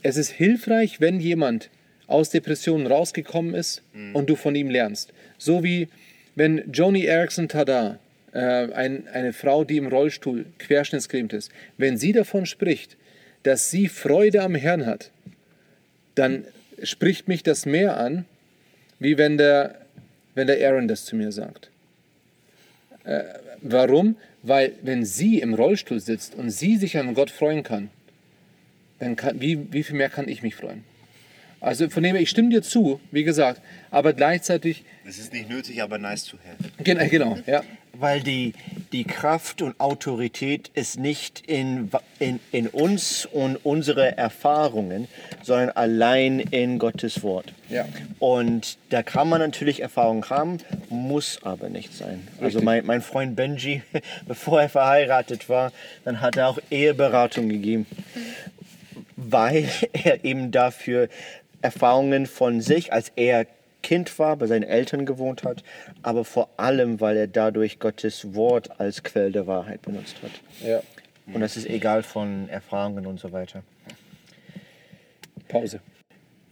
Es 0.02 0.16
ist 0.16 0.30
hilfreich, 0.30 1.00
wenn 1.00 1.20
jemand 1.20 1.70
aus 2.06 2.30
Depressionen 2.30 2.86
rausgekommen 2.86 3.54
ist 3.54 3.82
und 4.12 4.30
du 4.30 4.36
von 4.36 4.54
ihm 4.54 4.70
lernst. 4.70 5.12
So 5.38 5.64
wie 5.64 5.88
wenn 6.36 6.70
Joni 6.70 7.04
Erickson 7.04 7.48
Tada, 7.48 7.98
äh, 8.32 8.38
ein, 8.38 9.08
eine 9.08 9.32
Frau, 9.32 9.64
die 9.64 9.78
im 9.78 9.88
Rollstuhl 9.88 10.46
querschnittsgelähmt 10.58 11.32
ist, 11.32 11.50
wenn 11.78 11.96
sie 11.96 12.12
davon 12.12 12.46
spricht, 12.46 12.96
dass 13.42 13.70
sie 13.70 13.88
Freude 13.88 14.42
am 14.42 14.54
Herrn 14.54 14.86
hat, 14.86 15.10
dann 16.14 16.44
spricht 16.82 17.26
mich 17.26 17.42
das 17.42 17.66
mehr 17.66 17.96
an, 17.98 18.26
wie 18.98 19.18
wenn 19.18 19.38
der, 19.38 19.80
wenn 20.34 20.46
der 20.46 20.64
Aaron 20.68 20.88
das 20.88 21.04
zu 21.04 21.16
mir 21.16 21.32
sagt. 21.32 21.70
Äh, 23.04 23.22
warum? 23.62 24.16
Weil 24.42 24.72
wenn 24.82 25.04
sie 25.04 25.40
im 25.40 25.54
Rollstuhl 25.54 26.00
sitzt 26.00 26.34
und 26.34 26.50
sie 26.50 26.76
sich 26.76 26.98
an 26.98 27.14
Gott 27.14 27.30
freuen 27.30 27.62
kann, 27.62 27.90
dann 28.98 29.16
kann, 29.16 29.40
wie, 29.40 29.72
wie 29.72 29.82
viel 29.82 29.96
mehr 29.96 30.10
kann 30.10 30.28
ich 30.28 30.42
mich 30.42 30.54
freuen? 30.54 30.84
Also 31.60 31.88
von 31.88 32.02
dem 32.02 32.14
her, 32.14 32.22
ich 32.22 32.30
stimme 32.30 32.50
dir 32.50 32.62
zu, 32.62 33.00
wie 33.10 33.24
gesagt, 33.24 33.60
aber 33.90 34.12
gleichzeitig, 34.12 34.84
Das 35.04 35.18
ist 35.18 35.32
nicht 35.32 35.48
nötig, 35.48 35.82
aber 35.82 35.98
nice 35.98 36.24
to 36.24 36.36
have. 36.46 36.70
genau, 36.84 37.06
genau 37.08 37.38
ja, 37.46 37.62
Weil 37.94 38.20
die, 38.20 38.52
die 38.92 39.04
Kraft 39.04 39.62
und 39.62 39.80
Autorität 39.80 40.70
ist 40.74 40.98
nicht 40.98 41.42
in, 41.46 41.90
in, 42.18 42.40
in 42.52 42.68
uns 42.68 43.24
und 43.24 43.56
unsere 43.64 44.16
Erfahrungen, 44.18 45.08
sondern 45.42 45.70
allein 45.70 46.40
in 46.40 46.78
Gottes 46.78 47.22
Wort. 47.22 47.54
Ja. 47.70 47.86
Und 48.18 48.76
da 48.90 49.02
kann 49.02 49.28
man 49.28 49.40
natürlich 49.40 49.80
Erfahrung 49.80 50.28
haben, 50.28 50.58
muss 50.90 51.40
aber 51.42 51.68
nicht 51.70 51.94
sein. 51.94 52.28
Also 52.34 52.58
Richtig. 52.58 52.64
mein, 52.64 52.86
mein 52.86 53.00
Freund 53.00 53.34
Benji, 53.34 53.82
bevor 54.28 54.60
er 54.60 54.68
verheiratet 54.68 55.48
war, 55.48 55.72
dann 56.04 56.20
hat 56.20 56.36
er 56.36 56.48
auch 56.48 56.58
Eheberatung 56.70 57.48
gegeben, 57.48 57.86
weil 59.16 59.68
er 59.92 60.24
eben 60.24 60.50
dafür 60.50 61.08
Erfahrungen 61.66 62.26
von 62.26 62.60
sich, 62.60 62.92
als 62.92 63.12
er 63.16 63.46
Kind 63.82 64.18
war, 64.18 64.36
bei 64.36 64.46
seinen 64.46 64.62
Eltern 64.62 65.04
gewohnt 65.04 65.44
hat, 65.44 65.62
aber 66.02 66.24
vor 66.24 66.48
allem, 66.56 67.00
weil 67.00 67.16
er 67.16 67.26
dadurch 67.26 67.78
Gottes 67.78 68.34
Wort 68.34 68.80
als 68.80 69.02
Quell 69.02 69.32
der 69.32 69.46
Wahrheit 69.46 69.82
benutzt 69.82 70.16
hat. 70.22 70.30
ja. 70.66 70.80
Und 71.32 71.40
das 71.40 71.56
ist 71.56 71.66
egal 71.66 72.04
von 72.04 72.48
Erfahrungen 72.48 73.04
und 73.04 73.18
so 73.18 73.32
weiter. 73.32 73.64
Pause. 75.48 75.80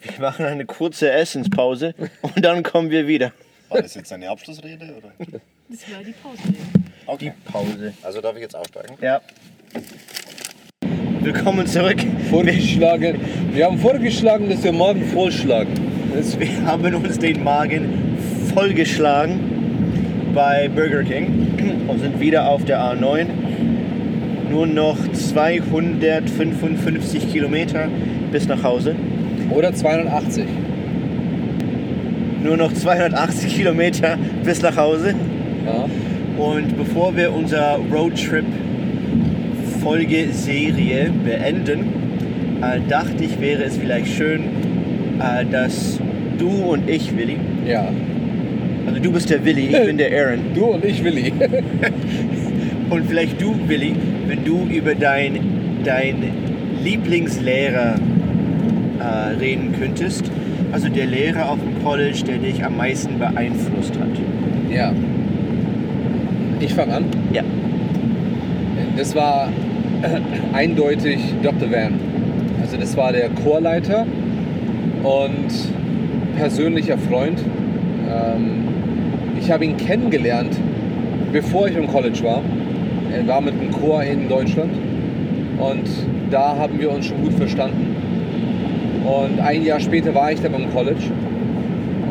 Wir 0.01 0.21
machen 0.21 0.45
eine 0.47 0.67
kurze 0.67 1.13
Essenspause 1.13 1.95
und 2.23 2.45
dann 2.45 2.65
kommen 2.65 2.91
wir 2.91 3.07
wieder. 3.07 3.33
War 3.69 3.83
das 3.83 3.95
jetzt 3.95 4.13
eine 4.13 4.29
Abschlussrede? 4.29 4.97
Oder? 4.97 5.13
Das 5.69 5.91
war 5.93 6.03
die 6.03 6.13
Pause. 6.13 6.43
Okay. 7.07 7.33
Pause. 7.45 7.95
Also 8.03 8.21
darf 8.21 8.35
ich 8.35 8.43
jetzt 8.43 8.57
aussteigen? 8.57 8.97
Ja. 9.01 9.21
Willkommen 11.25 11.67
zurück. 11.67 11.97
Vorgeschlagen, 12.29 13.17
wir 13.55 13.65
haben 13.65 13.79
vorgeschlagen, 13.79 14.51
dass 14.51 14.63
wir 14.63 14.73
morgen 14.73 15.03
vollschlagen. 15.07 15.73
Wir 16.39 16.67
haben 16.67 16.95
uns 16.97 17.19
den 17.19 17.43
Magen 17.43 18.19
vollgeschlagen 18.53 19.41
bei 20.35 20.69
Burger 20.69 21.03
King 21.03 21.87
und 21.89 22.01
sind 22.01 22.21
wieder 22.21 22.47
auf 22.47 22.67
der 22.67 22.79
A9. 22.79 23.25
Nur 24.51 24.67
noch 24.67 24.99
255 25.11 27.33
Kilometer 27.33 27.89
bis 28.31 28.47
nach 28.47 28.63
Hause. 28.63 28.95
oder 29.49 29.73
280. 29.73 30.45
Nur 32.43 32.59
noch 32.59 32.75
280 32.75 33.57
Kilometer 33.57 34.19
bis 34.45 34.61
nach 34.61 34.77
Hause. 34.77 35.15
Ja. 35.65 35.87
Und 36.37 36.77
bevor 36.77 37.17
wir 37.17 37.33
unser 37.33 37.79
Roadtrip 37.91 38.45
Folgeserie 39.85 41.11
beenden, 41.25 41.81
äh, 42.63 42.81
dachte 42.89 43.23
ich, 43.23 43.39
wäre 43.39 43.65
es 43.65 43.77
vielleicht 43.77 44.09
schön, 44.09 44.45
äh, 45.21 45.45
dass 45.45 46.01
du 46.39 46.49
und 46.49 46.89
ich, 46.89 47.15
Willi, 47.15 47.37
ja. 47.67 47.91
also 48.87 48.99
du 48.99 49.13
bist 49.13 49.29
der 49.29 49.45
Willi, 49.45 49.67
ich 49.67 49.85
bin 49.85 49.99
der 49.99 50.11
Aaron, 50.11 50.41
Du 50.55 50.65
und 50.65 50.87
ich, 50.87 51.05
Willi. 51.05 51.35
und 52.91 53.07
vielleicht 53.07 53.41
du, 53.41 53.55
Willi, 53.67 53.95
wenn 54.27 54.43
du 54.43 54.67
über 54.73 54.95
dein, 54.95 55.39
dein 55.85 56.33
Lieblingslehrer 56.83 57.97
äh, 59.01 59.35
reden 59.39 59.75
könntest, 59.79 60.25
also 60.73 60.89
der 60.89 61.07
Lehrer 61.07 61.51
auf 61.51 61.59
dem 61.59 61.85
College, 61.85 62.25
der 62.27 62.39
dich 62.39 62.65
am 62.65 62.79
meisten 62.79 63.19
beeinflusst 63.19 63.99
hat? 63.99 64.09
Ja. 64.75 64.95
Ich 66.59 66.73
fange 66.73 66.95
an. 66.95 67.05
Ja. 67.35 67.43
Das 68.97 69.15
war 69.15 69.51
eindeutig 70.53 71.19
Dr. 71.43 71.71
Van. 71.71 71.95
Also 72.61 72.77
das 72.77 72.97
war 72.97 73.13
der 73.13 73.31
Chorleiter 73.31 74.07
und 75.03 76.37
persönlicher 76.37 76.99
Freund. 76.99 77.41
Ähm, 78.09 78.65
ich 79.39 79.51
habe 79.51 79.65
ihn 79.65 79.77
kennengelernt, 79.77 80.57
bevor 81.33 81.69
ich 81.69 81.77
im 81.77 81.87
College 81.87 82.23
war. 82.23 82.43
Er 83.13 83.27
war 83.29 83.41
mit 83.41 83.55
einem 83.55 83.71
Chor 83.71 84.03
in 84.03 84.29
Deutschland 84.29 84.73
und 85.59 85.89
da 86.31 86.57
haben 86.57 86.81
wir 86.81 86.91
uns 86.91 87.07
schon 87.07 87.23
gut 87.23 87.35
verstanden. 87.35 87.95
Und 89.05 89.41
ein 89.41 89.63
Jahr 89.63 89.81
später 89.81 90.15
war 90.15 90.33
ich 90.33 90.41
dann 90.41 90.53
beim 90.53 90.73
College 90.73 91.11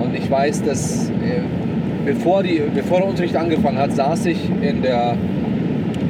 und 0.01 0.15
ich 0.15 0.29
weiß, 0.29 0.63
dass 0.63 1.09
äh, 1.09 1.41
bevor, 2.05 2.43
die, 2.43 2.61
bevor 2.73 2.99
der 2.99 3.09
Unterricht 3.09 3.35
angefangen 3.35 3.79
hat, 3.79 3.93
saß 3.93 4.27
ich 4.27 4.37
in 4.61 4.81
der, 4.83 5.15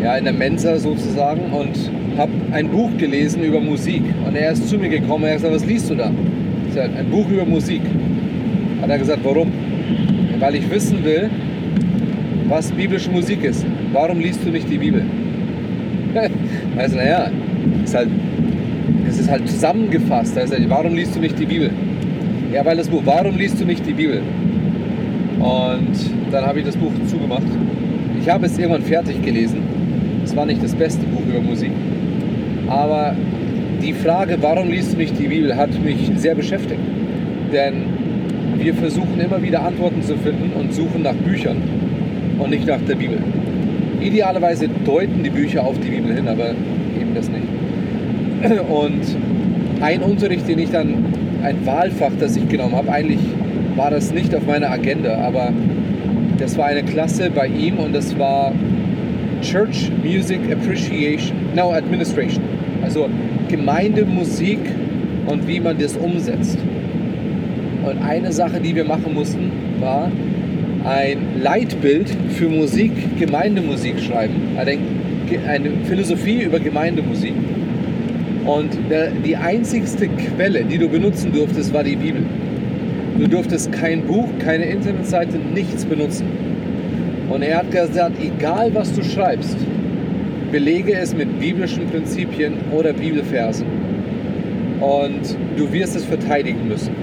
ja, 0.02 0.18
in 0.18 0.24
der 0.24 0.34
Mensa 0.34 0.78
sozusagen 0.78 1.52
und 1.52 1.92
habe 2.18 2.32
ein 2.52 2.70
Buch 2.70 2.90
gelesen 2.98 3.44
über 3.44 3.60
Musik. 3.60 4.04
Und 4.26 4.36
er 4.36 4.52
ist 4.52 4.70
zu 4.70 4.78
mir 4.78 4.90
gekommen 4.90 5.24
und 5.24 5.30
er 5.30 5.32
hat 5.32 5.38
gesagt, 5.38 5.56
was 5.56 5.66
liest 5.66 5.90
du 5.90 5.96
da? 5.96 6.12
Ich 6.68 6.74
sag, 6.74 6.90
ein 6.98 7.10
Buch 7.10 7.30
über 7.30 7.46
Musik. 7.46 7.82
Hat 8.82 8.90
er 8.90 8.98
gesagt, 8.98 9.20
warum? 9.24 9.52
Weil 10.40 10.56
ich 10.56 10.70
wissen 10.70 11.04
will, 11.04 11.30
was 12.50 12.72
biblische 12.72 13.10
Musik 13.12 13.44
ist. 13.44 13.66
Warum 13.92 14.20
liest 14.20 14.40
du 14.46 14.50
nicht 14.50 14.70
die 14.70 14.78
Bibel? 14.78 15.04
also 16.78 16.98
naja, 16.98 17.30
ist 17.84 17.96
halt, 17.96 18.10
es 19.08 19.20
ist 19.20 19.30
halt 19.30 19.48
zusammengefasst. 19.48 20.38
Also, 20.38 20.56
warum 20.68 20.96
liest 20.96 21.16
du 21.16 21.20
nicht 21.20 21.40
die 21.40 21.46
Bibel? 21.46 21.72
Ja, 22.52 22.64
weil 22.66 22.78
das 22.78 22.88
Buch, 22.88 23.02
warum 23.06 23.38
liest 23.38 23.60
du 23.60 23.66
nicht 23.66 23.86
die 23.86 23.94
Bibel? 23.94 24.22
Und 25.40 25.96
dann 26.32 26.46
habe 26.46 26.60
ich 26.60 26.66
das 26.66 26.78
Buch 26.78 26.92
zugemacht. 27.08 27.44
Ich 28.22 28.30
habe 28.30 28.46
es 28.46 28.58
irgendwann 28.58 28.84
fertig 28.84 29.22
gelesen. 29.22 29.73
War 30.36 30.46
nicht 30.46 30.64
das 30.64 30.74
beste 30.74 31.06
Buch 31.06 31.22
über 31.28 31.42
Musik. 31.42 31.72
Aber 32.68 33.16
die 33.82 33.94
Frage, 33.94 34.38
warum 34.42 34.70
liest 34.70 34.94
du 34.94 34.98
nicht 34.98 35.18
die 35.20 35.28
Bibel, 35.28 35.56
hat 35.56 35.70
mich 35.84 36.12
sehr 36.16 36.36
beschäftigt. 36.36 36.80
Denn 37.52 37.84
wir 38.58 38.74
versuchen 38.74 39.20
immer 39.20 39.42
wieder 39.42 39.64
Antworten 39.64 40.02
zu 40.02 40.16
finden 40.18 40.52
und 40.60 40.74
suchen 40.74 41.04
nach 41.04 41.14
Büchern 41.14 41.58
und 42.40 42.50
nicht 42.50 42.66
nach 42.66 42.82
der 42.88 42.96
Bibel. 42.96 43.18
Idealerweise 44.02 44.70
deuten 44.86 45.24
die 45.24 45.30
Bücher 45.30 45.64
auf 45.64 45.80
die 45.80 45.90
Bibel 45.90 46.14
hin, 46.14 46.28
aber 46.28 46.50
eben 47.00 47.14
das 47.14 47.30
nicht. 47.30 47.48
Und 48.70 49.02
ein 49.82 50.02
Unterricht, 50.02 50.48
den 50.48 50.60
ich 50.60 50.72
dann, 50.72 51.06
ein 51.42 51.66
Wahlfach, 51.66 52.12
das 52.20 52.36
ich 52.36 52.48
genommen 52.50 52.76
habe, 52.76 52.92
eigentlich 52.92 53.20
war 53.76 53.92
das 53.92 54.14
nicht 54.14 54.36
auf 54.36 54.46
meiner 54.46 54.70
Agenda, 54.70 55.18
aber 55.20 55.54
das 56.38 56.58
war 56.58 56.66
eine 56.66 56.84
Klasse 56.84 57.30
bei 57.34 57.48
ihm 57.48 57.78
und 57.78 57.94
das 57.94 58.18
war 58.18 58.52
Church 59.44 59.92
Music 60.04 60.40
Appreciation, 60.52 61.36
no, 61.54 61.72
Administration. 61.72 62.42
Also 62.82 63.08
Gemeindemusik 63.50 64.60
und 65.28 65.48
wie 65.48 65.60
man 65.60 65.78
das 65.78 65.96
umsetzt. 65.96 66.58
Und 67.86 68.02
eine 68.02 68.32
Sache, 68.32 68.60
die 68.60 68.74
wir 68.76 68.86
machen 68.86 69.14
mussten, 69.14 69.52
war 69.80 70.10
ein 70.86 71.42
Leitbild 71.42 72.10
für 72.30 72.48
Musik, 72.50 72.92
Gemeindemusik 73.20 74.00
schreiben. 74.00 74.58
Eine 74.58 75.72
Philosophie 75.84 76.42
über 76.42 76.60
Gemeindemusik. 76.60 77.34
Und 78.46 78.78
die 79.26 79.36
einzigste 79.36 80.08
Quelle, 80.08 80.64
die 80.64 80.78
du 80.78 80.88
benutzen 80.90 81.32
durftest, 81.32 81.74
war 81.74 81.84
die 81.84 81.96
Bibel. 81.96 82.24
Du 83.20 83.28
durftest 83.28 83.72
kein 83.72 84.02
Buch, 84.04 84.28
keine 84.40 84.66
Internetseite, 84.66 85.38
nichts 85.54 85.86
benutzen. 85.86 86.26
Und 87.30 87.42
er 87.42 87.58
hat 87.58 87.72
gesagt, 87.72 88.18
egal 88.22 88.74
was 88.74 88.94
du 88.94 89.04
schreibst, 89.04 89.58
belege 90.52 90.94
es 90.94 91.16
mit 91.16 91.40
biblischen 91.40 91.88
Prinzipien 91.88 92.54
oder 92.72 92.94
Bibelversen. 92.94 93.66
Und 94.80 95.38
du 95.58 95.72
wirst 95.72 95.96
es 95.96 96.06
verteidigen 96.06 96.68
müssen. 96.68 96.94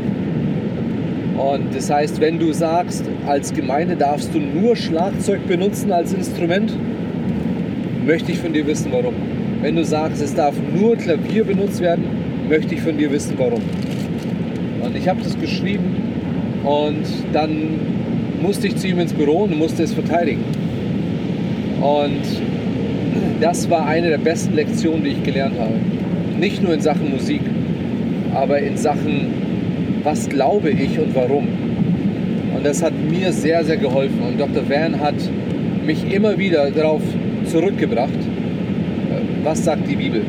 Und 1.36 1.74
das 1.74 1.90
heißt, 1.90 2.20
wenn 2.20 2.38
du 2.38 2.52
sagst, 2.52 3.04
als 3.26 3.52
Gemeinde 3.52 3.96
darfst 3.96 4.34
du 4.34 4.38
nur 4.38 4.76
Schlagzeug 4.76 5.46
benutzen 5.48 5.90
als 5.90 6.12
Instrument, 6.12 6.76
möchte 8.04 8.32
ich 8.32 8.38
von 8.38 8.52
dir 8.52 8.66
wissen, 8.66 8.92
warum. 8.92 9.14
Wenn 9.62 9.76
du 9.76 9.84
sagst, 9.84 10.22
es 10.22 10.34
darf 10.34 10.54
nur 10.74 10.96
Klavier 10.96 11.44
benutzt 11.44 11.80
werden, 11.80 12.04
möchte 12.48 12.74
ich 12.74 12.82
von 12.82 12.98
dir 12.98 13.10
wissen, 13.10 13.34
warum. 13.38 13.62
Und 14.82 14.96
ich 14.96 15.08
habe 15.08 15.22
das 15.22 15.38
geschrieben 15.38 15.96
und 16.64 17.04
dann 17.32 17.80
musste 18.40 18.66
ich 18.66 18.76
zu 18.76 18.88
ihm 18.88 18.98
ins 18.98 19.12
Büro 19.12 19.44
und 19.44 19.56
musste 19.56 19.82
es 19.82 19.92
verteidigen. 19.92 20.44
Und 21.80 22.22
das 23.40 23.70
war 23.70 23.86
eine 23.86 24.08
der 24.08 24.18
besten 24.18 24.54
Lektionen, 24.54 25.04
die 25.04 25.10
ich 25.10 25.22
gelernt 25.22 25.58
habe. 25.58 25.74
Nicht 26.38 26.62
nur 26.62 26.74
in 26.74 26.80
Sachen 26.80 27.10
Musik, 27.10 27.40
aber 28.34 28.58
in 28.58 28.76
Sachen, 28.76 29.28
was 30.02 30.28
glaube 30.28 30.70
ich 30.70 30.98
und 30.98 31.14
warum. 31.14 31.48
Und 32.56 32.64
das 32.66 32.82
hat 32.82 32.92
mir 33.10 33.32
sehr, 33.32 33.64
sehr 33.64 33.76
geholfen. 33.76 34.20
Und 34.26 34.38
Dr. 34.40 34.68
Van 34.68 35.00
hat 35.00 35.14
mich 35.86 36.12
immer 36.12 36.38
wieder 36.38 36.70
darauf 36.70 37.02
zurückgebracht, 37.46 38.10
was 39.42 39.64
sagt 39.64 39.88
die 39.88 39.96
Bibel. 39.96 40.22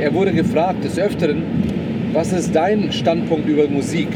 Er 0.00 0.12
wurde 0.14 0.32
gefragt 0.32 0.84
des 0.84 0.98
Öfteren, 0.98 1.42
was 2.12 2.32
ist 2.32 2.54
dein 2.54 2.90
Standpunkt 2.90 3.48
über 3.48 3.68
Musik? 3.68 4.08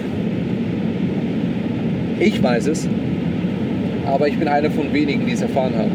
Ich 2.24 2.42
weiß 2.42 2.68
es, 2.68 2.88
aber 4.06 4.28
ich 4.28 4.38
bin 4.38 4.48
einer 4.48 4.70
von 4.70 4.90
wenigen, 4.94 5.26
die 5.26 5.32
es 5.32 5.42
erfahren 5.42 5.74
haben. 5.76 5.90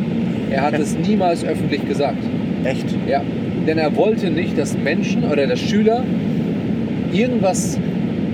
Er 0.52 0.62
hat 0.62 0.78
es 0.78 0.96
niemals 0.96 1.44
öffentlich 1.44 1.88
gesagt. 1.88 2.20
Echt? 2.64 2.86
Ja, 3.08 3.24
denn 3.66 3.80
er 3.80 3.96
wollte 3.96 4.30
nicht, 4.30 4.56
dass 4.56 4.78
Menschen 4.78 5.24
oder 5.24 5.48
dass 5.48 5.60
Schüler 5.60 6.04
irgendwas 7.12 7.80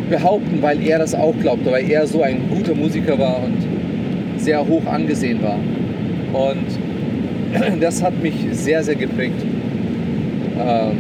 behaupten, 0.09 0.61
weil 0.61 0.85
er 0.85 0.99
das 0.99 1.15
auch 1.15 1.33
glaubte, 1.39 1.71
weil 1.71 1.89
er 1.89 2.05
so 2.05 2.21
ein 2.21 2.41
guter 2.49 2.75
Musiker 2.75 3.17
war 3.17 3.41
und 3.41 4.41
sehr 4.41 4.67
hoch 4.67 4.85
angesehen 4.87 5.39
war. 5.41 5.57
Und 6.33 7.79
das 7.81 8.03
hat 8.03 8.21
mich 8.21 8.33
sehr, 8.51 8.83
sehr 8.83 8.95
geprägt. 8.95 9.41
Ähm, 10.59 10.97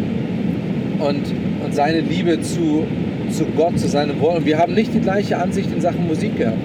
und, 0.99 1.23
und 1.65 1.75
seine 1.75 1.99
Liebe 1.99 2.39
zu, 2.39 2.85
zu 3.31 3.43
Gott, 3.57 3.77
zu 3.77 3.89
seinem 3.89 4.17
Wort. 4.21 4.37
Und 4.37 4.45
wir 4.45 4.57
haben 4.57 4.73
nicht 4.73 4.93
die 4.93 5.01
gleiche 5.01 5.37
Ansicht 5.37 5.69
in 5.73 5.81
Sachen 5.81 6.07
Musik 6.07 6.37
gehabt. 6.37 6.57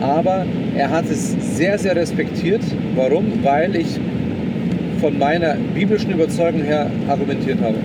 Aber 0.00 0.46
er 0.76 0.90
hat 0.90 1.06
es 1.10 1.34
sehr, 1.56 1.78
sehr 1.78 1.96
respektiert. 1.96 2.62
Warum? 2.94 3.42
Weil 3.42 3.74
ich 3.76 3.98
von 5.00 5.18
meiner 5.18 5.54
biblischen 5.74 6.12
Überzeugung 6.12 6.62
her 6.62 6.90
argumentiert 7.08 7.60
habe. 7.60 7.76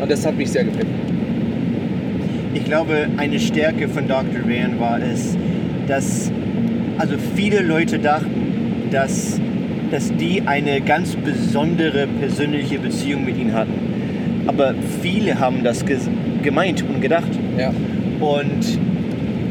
Und 0.00 0.10
das 0.10 0.26
hat 0.26 0.36
mich 0.36 0.50
sehr 0.50 0.64
geprägt. 0.64 0.86
Ich 2.54 2.64
glaube, 2.64 3.06
eine 3.16 3.38
Stärke 3.38 3.88
von 3.88 4.08
Dr. 4.08 4.42
Van 4.44 4.80
war 4.80 4.98
es, 5.00 5.36
dass 5.86 6.30
also 6.98 7.16
viele 7.34 7.60
Leute 7.60 7.98
dachten, 7.98 8.88
dass, 8.90 9.40
dass 9.90 10.14
die 10.16 10.42
eine 10.46 10.80
ganz 10.80 11.16
besondere 11.16 12.06
persönliche 12.20 12.78
Beziehung 12.78 13.24
mit 13.24 13.38
ihm 13.38 13.52
hatten. 13.52 13.74
Aber 14.46 14.74
viele 15.02 15.38
haben 15.38 15.62
das 15.64 15.84
gemeint 16.42 16.82
und 16.82 17.00
gedacht. 17.02 17.30
Ja. 17.58 17.72
Und 18.20 18.78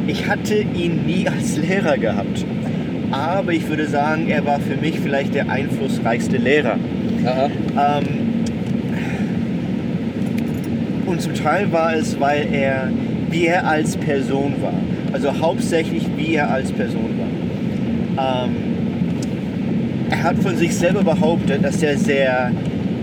ich 0.07 0.27
hatte 0.27 0.55
ihn 0.55 1.05
nie 1.05 1.27
als 1.27 1.57
Lehrer 1.57 1.97
gehabt. 1.97 2.45
Aber 3.11 3.53
ich 3.53 3.67
würde 3.67 3.87
sagen, 3.87 4.27
er 4.29 4.45
war 4.45 4.59
für 4.59 4.75
mich 4.75 4.99
vielleicht 4.99 5.35
der 5.35 5.49
einflussreichste 5.49 6.37
Lehrer. 6.37 6.77
Ähm, 7.25 8.25
und 11.05 11.21
zum 11.21 11.33
Teil 11.33 11.71
war 11.71 11.95
es, 11.95 12.19
weil 12.19 12.47
er, 12.51 12.91
wie 13.29 13.45
er 13.45 13.67
als 13.67 13.95
Person 13.95 14.55
war. 14.61 14.73
Also 15.13 15.39
hauptsächlich, 15.39 16.05
wie 16.17 16.35
er 16.35 16.51
als 16.51 16.71
Person 16.71 17.11
war. 18.15 18.45
Ähm, 18.45 18.55
er 20.09 20.23
hat 20.23 20.37
von 20.37 20.55
sich 20.57 20.75
selber 20.75 21.03
behauptet, 21.03 21.63
dass 21.63 21.81
er 21.81 21.97
sehr 21.97 22.51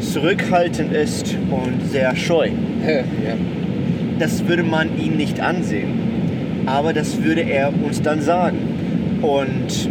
zurückhaltend 0.01 0.93
ist 0.93 1.37
und 1.51 1.91
sehr 1.91 2.15
scheu. 2.17 2.49
ja. 2.87 3.05
Das 4.19 4.47
würde 4.47 4.63
man 4.63 4.89
ihn 4.99 5.17
nicht 5.17 5.41
ansehen, 5.41 6.02
aber 6.73 6.95
das 6.95 7.23
würde 7.23 7.43
er 7.43 7.71
uns 7.85 8.01
dann 8.01 8.23
sagen. 8.23 8.57
Und 9.21 9.91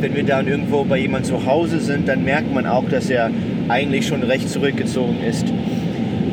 wenn 0.00 0.14
wir 0.14 0.22
dann 0.22 0.46
irgendwo 0.46 0.84
bei 0.84 0.98
jemand 0.98 1.24
zu 1.24 1.46
Hause 1.46 1.80
sind, 1.80 2.06
dann 2.06 2.24
merkt 2.24 2.52
man 2.52 2.66
auch, 2.66 2.84
dass 2.90 3.08
er 3.08 3.30
eigentlich 3.68 4.06
schon 4.06 4.22
recht 4.22 4.50
zurückgezogen 4.50 5.16
ist. 5.26 5.46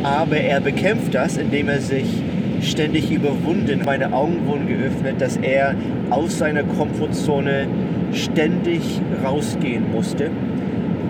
Aber 0.04 0.36
er 0.36 0.60
bekämpft 0.60 1.16
das, 1.16 1.38
indem 1.38 1.70
er 1.70 1.80
sich 1.80 2.06
ständig 2.62 3.10
überwunden, 3.12 3.82
meine 3.86 4.12
Augen 4.12 4.46
wurden 4.46 4.68
geöffnet, 4.68 5.16
dass 5.20 5.38
er 5.38 5.74
aus 6.10 6.38
seiner 6.38 6.64
Komfortzone 6.64 7.68
ständig 8.12 8.82
rausgehen 9.24 9.90
musste. 9.94 10.32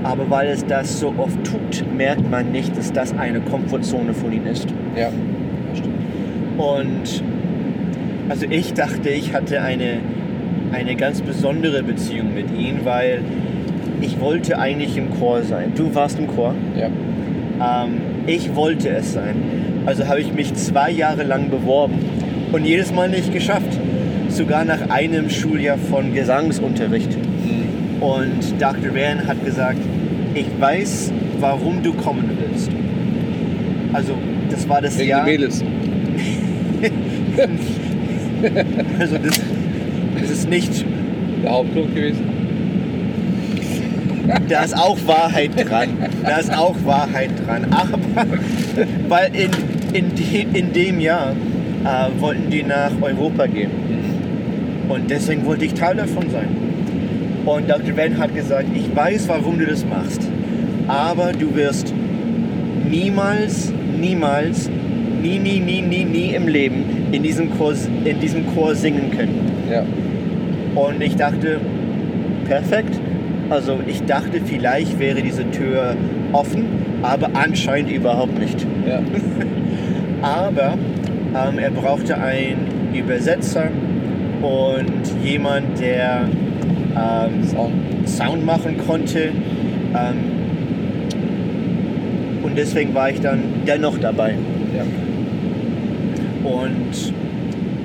Aber 0.04 0.30
weil 0.30 0.50
es 0.50 0.64
das 0.64 1.00
so 1.00 1.16
oft 1.18 1.44
tut, 1.44 1.84
merkt 1.98 2.30
man 2.30 2.52
nicht, 2.52 2.78
dass 2.78 2.94
das 2.94 3.18
eine 3.18 3.42
Komfortzone 3.42 4.14
von 4.14 4.32
ihm 4.32 4.46
ist. 4.46 4.68
Ja, 4.96 5.10
das 5.72 5.80
stimmt. 5.80 5.96
Und 6.58 7.24
Also 8.28 8.46
ich 8.50 8.74
dachte, 8.74 9.10
ich 9.10 9.34
hatte 9.34 9.62
eine, 9.62 10.00
eine 10.72 10.96
ganz 10.96 11.22
besondere 11.22 11.84
Beziehung 11.84 12.34
mit 12.34 12.48
ihm, 12.58 12.80
weil 12.84 13.22
ich 14.02 14.20
wollte 14.20 14.58
eigentlich 14.58 14.98
im 14.98 15.12
Chor 15.20 15.44
sein. 15.44 15.74
Du 15.76 15.94
warst 15.94 16.20
im 16.20 16.28
Chor. 16.28 16.56
Ja. 16.76 16.88
Ähm, 17.86 17.98
ich 18.28 18.56
wollte 18.56 18.90
es 18.90 19.14
sein. 19.14 19.36
Also 19.86 20.08
habe 20.08 20.20
ich 20.22 20.34
mich 20.34 20.54
zwei 20.56 20.90
Jahre 20.90 21.24
lang 21.24 21.50
beworben 21.50 22.00
und 22.52 22.66
jedes 22.66 22.92
Mal 22.92 23.10
nicht 23.10 23.32
geschafft. 23.32 23.80
Sogar 24.30 24.66
nach 24.66 24.90
einem 24.90 25.30
Schuljahr 25.30 25.78
von 25.78 26.14
Gesangsunterricht. 26.14 27.16
Mhm. 27.16 28.02
Und 28.02 28.60
Dr. 28.60 28.94
Van 28.96 29.28
hat 29.28 29.46
gesagt, 29.46 29.80
ich 30.34 30.48
weiß, 30.60 31.14
warum 31.40 31.84
du 31.84 31.94
kommen 31.94 32.30
willst. 32.42 32.72
Also 33.94 34.14
das 34.50 34.68
war 34.68 34.82
das 34.82 34.98
Wegen 34.98 35.10
Jahr. 35.10 35.26
den 35.26 35.32
Mädels. 35.32 35.64
Also 39.00 39.18
das, 39.18 39.40
das 40.20 40.30
ist 40.30 40.50
nicht 40.50 40.86
Der 41.44 41.52
Hauptgrund 41.52 41.96
gewesen. 41.96 42.30
Da 44.50 44.64
ist 44.64 44.76
auch 44.76 44.98
Wahrheit 45.06 45.52
dran. 45.56 45.90
Da 46.24 46.38
ist 46.38 46.52
auch 46.52 46.76
Wahrheit 46.84 47.30
dran. 47.46 47.66
Aber 47.72 48.00
weil 49.08 49.32
in, 49.36 49.52
in, 49.94 50.16
de, 50.16 50.46
in 50.60 50.74
dem 50.74 51.00
Jahr 51.00 51.32
äh, 51.84 52.20
wollten 52.20 52.50
die 52.50 52.64
nach 52.64 52.92
Europa 53.02 53.46
gehen. 53.46 53.70
Und 54.90 55.10
deswegen 55.10 55.46
wollte 55.46 55.66
ich 55.66 55.74
Teil 55.74 55.96
davon 55.96 56.30
sein. 56.32 56.48
Und 57.46 57.70
Dr. 57.70 57.96
Van 57.96 58.18
hat 58.18 58.34
gesagt, 58.34 58.66
ich 58.74 58.96
weiß, 58.96 59.28
warum 59.28 59.60
du 59.60 59.66
das 59.66 59.86
machst. 59.86 60.22
Aber 60.88 61.32
du 61.32 61.56
wirst 61.56 61.94
niemals, 62.90 63.72
niemals, 64.00 64.70
nie, 65.22 65.38
nie, 65.38 65.60
nie, 65.60 65.82
nie, 65.82 66.06
nie 66.06 66.34
im 66.34 66.48
Leben 66.48 67.05
in 67.16 67.24
diesem 67.24 67.58
Chor, 67.58 67.74
in 68.04 68.20
diesem 68.20 68.46
Chor 68.54 68.76
singen 68.76 69.10
können. 69.12 69.40
Ja. 69.72 69.84
Und 70.76 71.02
ich 71.02 71.16
dachte, 71.16 71.60
perfekt. 72.46 73.00
Also 73.50 73.80
ich 73.88 74.04
dachte, 74.04 74.42
vielleicht 74.44 75.00
wäre 75.00 75.22
diese 75.22 75.50
Tür 75.52 75.96
offen, 76.34 76.66
aber 77.02 77.30
anscheinend 77.34 77.92
überhaupt 77.92 78.38
nicht. 78.38 78.66
Ja. 78.88 79.00
Aber 80.22 80.74
ähm, 81.36 81.60
er 81.60 81.70
brauchte 81.70 82.18
einen 82.18 82.92
Übersetzer 82.94 83.68
und 84.42 85.24
jemand, 85.24 85.80
der 85.80 86.28
ähm, 86.96 87.44
Sound. 87.44 87.74
Sound 88.08 88.46
machen 88.46 88.78
konnte. 88.88 89.30
Ähm, 89.94 90.18
und 92.42 92.58
deswegen 92.58 92.94
war 92.96 93.10
ich 93.10 93.22
dann 93.22 93.44
dennoch 93.68 93.98
dabei. 94.00 94.36
Ja. 94.76 94.84
Und 96.46 97.12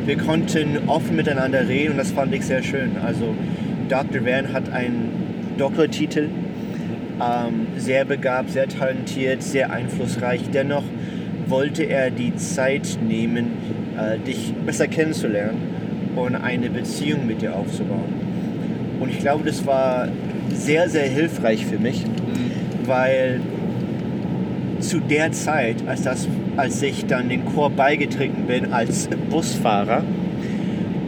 wir 0.04 0.18
konnten 0.18 0.78
offen 0.86 1.16
miteinander 1.16 1.66
reden 1.66 1.92
und 1.92 1.98
das 1.98 2.10
fand 2.10 2.34
ich 2.34 2.44
sehr 2.44 2.62
schön. 2.62 2.90
Also 3.02 3.34
Dr. 3.88 4.24
Van 4.24 4.52
hat 4.52 4.70
einen 4.70 5.54
Doktortitel, 5.56 6.28
ähm, 7.20 7.66
sehr 7.76 8.04
begabt, 8.04 8.50
sehr 8.50 8.68
talentiert, 8.68 9.42
sehr 9.42 9.72
einflussreich. 9.72 10.42
Dennoch 10.52 10.84
wollte 11.46 11.84
er 11.84 12.10
die 12.10 12.36
Zeit 12.36 12.98
nehmen, 13.06 13.52
äh, 13.98 14.18
dich 14.18 14.52
besser 14.66 14.88
kennenzulernen 14.88 15.58
und 16.16 16.34
eine 16.36 16.68
Beziehung 16.70 17.26
mit 17.26 17.40
dir 17.42 17.56
aufzubauen. 17.56 18.12
Und 19.00 19.10
ich 19.10 19.20
glaube, 19.20 19.44
das 19.44 19.66
war 19.66 20.08
sehr, 20.52 20.88
sehr 20.88 21.08
hilfreich 21.08 21.64
für 21.64 21.78
mich, 21.78 22.04
weil 22.84 23.40
zu 24.80 25.00
der 25.00 25.32
Zeit, 25.32 25.76
als, 25.86 26.02
das, 26.02 26.28
als 26.56 26.82
ich 26.82 27.06
dann 27.06 27.28
den 27.28 27.44
Chor 27.44 27.70
beigetreten 27.70 28.46
bin 28.46 28.72
als 28.72 29.08
Busfahrer, 29.30 30.02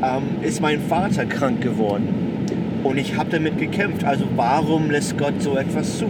ähm, 0.03 0.23
ist 0.43 0.61
mein 0.61 0.81
Vater 0.81 1.27
krank 1.27 1.61
geworden. 1.61 2.09
Und 2.83 2.99
ich 2.99 3.17
habe 3.17 3.31
damit 3.31 3.59
gekämpft. 3.59 4.05
Also 4.05 4.25
warum 4.37 4.91
lässt 4.91 5.17
Gott 5.17 5.41
so 5.41 5.57
etwas 5.57 5.99
zu? 5.99 6.07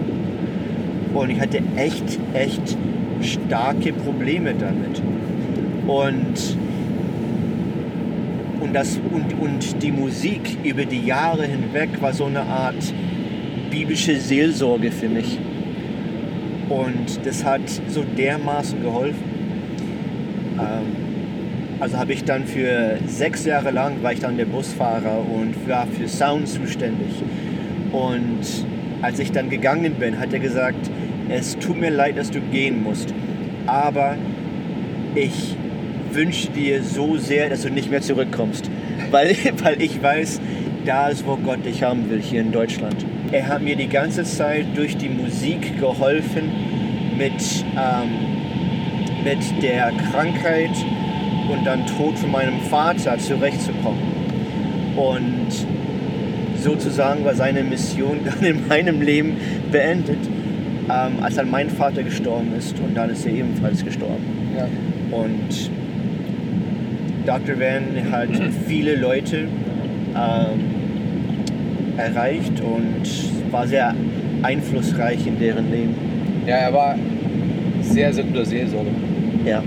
Und 1.14 1.30
ich 1.30 1.40
hatte 1.40 1.62
echt, 1.76 2.18
echt 2.32 2.76
starke 3.20 3.92
Probleme 3.92 4.54
damit. 4.54 5.02
Und, 5.86 6.56
und, 8.60 8.72
das, 8.72 8.98
und, 9.10 9.38
und 9.40 9.82
die 9.82 9.92
Musik 9.92 10.58
über 10.64 10.84
die 10.84 11.04
Jahre 11.04 11.44
hinweg 11.44 11.90
war 12.00 12.12
so 12.12 12.24
eine 12.24 12.40
Art 12.40 12.94
biblische 13.70 14.16
Seelsorge 14.16 14.90
für 14.90 15.08
mich. 15.08 15.38
Und 16.72 17.26
das 17.26 17.44
hat 17.44 17.68
so 17.88 18.02
dermaßen 18.02 18.82
geholfen. 18.82 19.22
Ähm, 20.58 20.96
also 21.80 21.98
habe 21.98 22.12
ich 22.14 22.24
dann 22.24 22.46
für 22.46 22.98
sechs 23.06 23.44
Jahre 23.44 23.72
lang 23.72 24.02
war 24.02 24.12
ich 24.12 24.20
dann 24.20 24.36
der 24.36 24.46
Busfahrer 24.46 25.18
und 25.18 25.68
war 25.68 25.86
für 25.86 26.08
Sound 26.08 26.48
zuständig. 26.48 27.22
Und 27.92 28.64
als 29.02 29.18
ich 29.18 29.32
dann 29.32 29.50
gegangen 29.50 29.94
bin, 29.94 30.18
hat 30.18 30.32
er 30.32 30.38
gesagt, 30.38 30.90
es 31.28 31.58
tut 31.58 31.78
mir 31.78 31.90
leid, 31.90 32.16
dass 32.16 32.30
du 32.30 32.40
gehen 32.40 32.82
musst, 32.82 33.12
aber 33.66 34.16
ich 35.14 35.56
wünsche 36.12 36.50
dir 36.52 36.82
so 36.82 37.16
sehr, 37.16 37.50
dass 37.50 37.62
du 37.62 37.70
nicht 37.70 37.90
mehr 37.90 38.00
zurückkommst, 38.00 38.70
weil, 39.10 39.34
weil 39.62 39.82
ich 39.82 40.02
weiß, 40.02 40.40
da 40.84 41.08
ist, 41.08 41.26
wo 41.26 41.36
Gott 41.36 41.64
dich 41.64 41.82
haben 41.82 42.08
will, 42.10 42.20
hier 42.20 42.40
in 42.40 42.52
Deutschland. 42.52 42.96
Er 43.30 43.48
hat 43.48 43.62
mir 43.62 43.76
die 43.76 43.88
ganze 43.88 44.24
Zeit 44.24 44.66
durch 44.74 44.96
die 44.96 45.08
Musik 45.08 45.78
geholfen, 45.80 46.50
mit, 47.16 47.64
ähm, 47.76 49.24
mit 49.24 49.62
der 49.62 49.92
Krankheit 50.10 50.70
und 51.50 51.64
dann 51.64 51.86
Tod 51.86 52.18
von 52.18 52.30
meinem 52.30 52.60
Vater 52.62 53.18
zurechtzukommen. 53.18 54.00
Und 54.96 55.48
sozusagen 56.56 57.24
war 57.24 57.34
seine 57.34 57.62
Mission 57.62 58.20
dann 58.24 58.42
in 58.44 58.66
meinem 58.68 59.00
Leben 59.00 59.36
beendet, 59.70 60.18
ähm, 60.90 61.22
als 61.22 61.36
dann 61.36 61.50
mein 61.50 61.70
Vater 61.70 62.02
gestorben 62.02 62.52
ist 62.56 62.78
und 62.80 62.94
dann 62.94 63.10
ist 63.10 63.26
er 63.26 63.32
ebenfalls 63.32 63.84
gestorben. 63.84 64.24
Ja. 64.56 64.66
Und 65.16 65.70
Dr. 67.26 67.58
Van 67.58 68.10
hat 68.10 68.28
viele 68.66 68.96
Leute 68.96 69.48
ähm, 70.14 70.71
erreicht 72.02 72.60
und 72.60 73.52
war 73.52 73.66
sehr 73.66 73.94
einflussreich 74.42 75.26
in 75.26 75.38
deren 75.38 75.70
Leben. 75.70 75.94
ja, 76.46 76.56
er 76.56 76.72
war 76.72 76.96
sehr, 77.82 78.12
sehr 78.12 78.24
guter 78.24 78.44
Seelsorger. 78.44 78.90
Ja. 79.44 79.62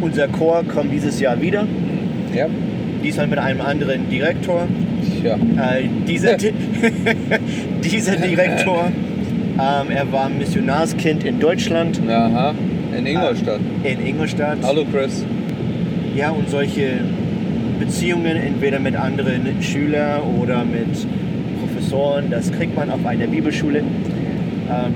Unser 0.00 0.28
Chor 0.28 0.62
kommt 0.64 0.92
dieses 0.92 1.18
Jahr 1.20 1.40
wieder, 1.40 1.66
Ja. 2.34 2.46
diesmal 3.02 3.26
mit 3.26 3.38
einem 3.38 3.60
anderen 3.60 4.08
Direktor. 4.10 4.66
Tja. 5.22 5.34
Äh, 5.34 5.84
dieser, 6.06 6.36
Di 6.36 6.52
dieser 7.82 8.16
Direktor, 8.16 8.90
ähm, 9.58 9.90
er 9.90 10.10
war 10.12 10.28
Missionarskind 10.28 11.24
in 11.24 11.38
Deutschland, 11.40 12.00
Aha. 12.08 12.54
In 12.96 13.06
Ingolstadt. 13.06 13.60
in 13.84 14.06
Ingolstadt. 14.06 14.58
Hallo 14.62 14.84
Chris. 14.92 15.24
Ja, 16.14 16.30
und 16.30 16.48
solche 16.48 17.00
Beziehungen 17.78 18.36
entweder 18.36 18.78
mit 18.78 18.96
anderen 18.96 19.62
Schülern 19.62 20.22
oder 20.40 20.64
mit 20.64 21.06
Professoren, 21.96 22.30
das 22.30 22.52
kriegt 22.52 22.76
man 22.76 22.90
auf 22.90 23.04
einer 23.06 23.26
Bibelschule. 23.26 23.78
Ähm, 23.78 24.94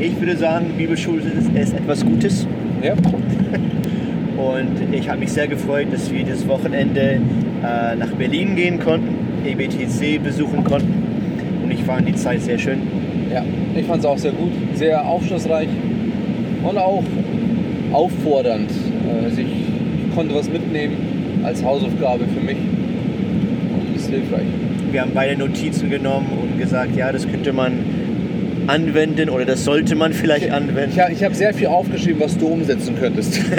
ich 0.00 0.18
würde 0.18 0.36
sagen, 0.36 0.72
Bibelschule 0.78 1.20
ist, 1.20 1.50
ist 1.54 1.74
etwas 1.74 2.04
Gutes. 2.04 2.46
Ja. 2.82 2.94
Und 4.42 4.94
ich 4.94 5.08
habe 5.08 5.20
mich 5.20 5.30
sehr 5.30 5.46
gefreut, 5.46 5.88
dass 5.92 6.10
wir 6.10 6.24
das 6.24 6.48
Wochenende 6.48 7.20
äh, 7.62 7.96
nach 7.96 8.10
Berlin 8.12 8.56
gehen 8.56 8.80
konnten, 8.80 9.14
EBTC 9.44 10.22
besuchen 10.22 10.64
konnten. 10.64 10.94
Und 11.62 11.70
ich 11.70 11.84
fand 11.84 12.08
die 12.08 12.14
Zeit 12.14 12.40
sehr 12.40 12.58
schön. 12.58 12.78
Ja. 13.30 13.44
Ich 13.76 13.86
fand 13.86 14.00
es 14.00 14.06
auch 14.06 14.18
sehr 14.18 14.32
gut. 14.32 14.52
Sehr 14.74 15.06
aufschlussreich 15.06 15.68
und 16.62 16.78
auch 16.78 17.04
auffordernd. 17.92 18.70
Also 19.22 19.42
ich, 19.42 19.46
ich 19.46 20.14
konnte 20.14 20.34
was 20.34 20.48
mitnehmen 20.48 20.96
als 21.44 21.62
Hausaufgabe 21.62 22.24
für 22.24 22.40
mich. 22.40 22.56
Und 22.56 23.94
das 23.94 24.04
ist 24.04 24.10
hilfreich. 24.10 24.46
Wir 24.92 25.00
haben 25.00 25.12
beide 25.14 25.38
Notizen 25.38 25.88
genommen 25.88 26.28
und 26.42 26.58
gesagt, 26.58 26.94
ja, 26.96 27.10
das 27.10 27.26
könnte 27.26 27.54
man 27.54 27.72
anwenden 28.66 29.30
oder 29.30 29.46
das 29.46 29.64
sollte 29.64 29.94
man 29.96 30.12
vielleicht 30.12 30.50
anwenden. 30.50 30.92
Ich, 30.94 31.16
ich 31.16 31.24
habe 31.24 31.34
sehr 31.34 31.54
viel 31.54 31.68
aufgeschrieben, 31.68 32.20
was 32.20 32.36
du 32.36 32.46
umsetzen 32.46 32.94
könntest. 33.00 33.40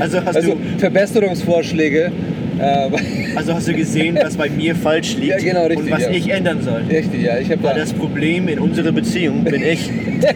Also 0.00 0.24
hast, 0.24 0.34
Also 0.34 0.54
du, 0.54 0.78
Verbesserungsvorschläge. 0.78 2.10
Äh, 2.58 2.90
also 3.36 3.54
hast 3.54 3.68
du 3.68 3.72
gesehen, 3.72 4.18
was 4.20 4.36
bei 4.36 4.50
mir 4.50 4.74
falsch 4.74 5.16
liegt 5.16 5.30
Ja, 5.30 5.38
genau, 5.38 5.66
richtig, 5.66 5.78
und 5.86 5.90
was 5.92 6.02
ja. 6.02 6.10
ich 6.10 6.28
ändern 6.28 6.60
soll. 6.60 6.82
richtig, 6.90 7.22
ja. 7.22 7.38
Ich 7.38 7.52
habe 7.52 7.62
da, 7.62 7.74
das 7.74 7.92
Problem 7.92 8.48
in 8.48 8.58
unserer 8.58 8.90
Beziehung 8.90 9.44
bin 9.44 9.62
ich. 9.62 9.88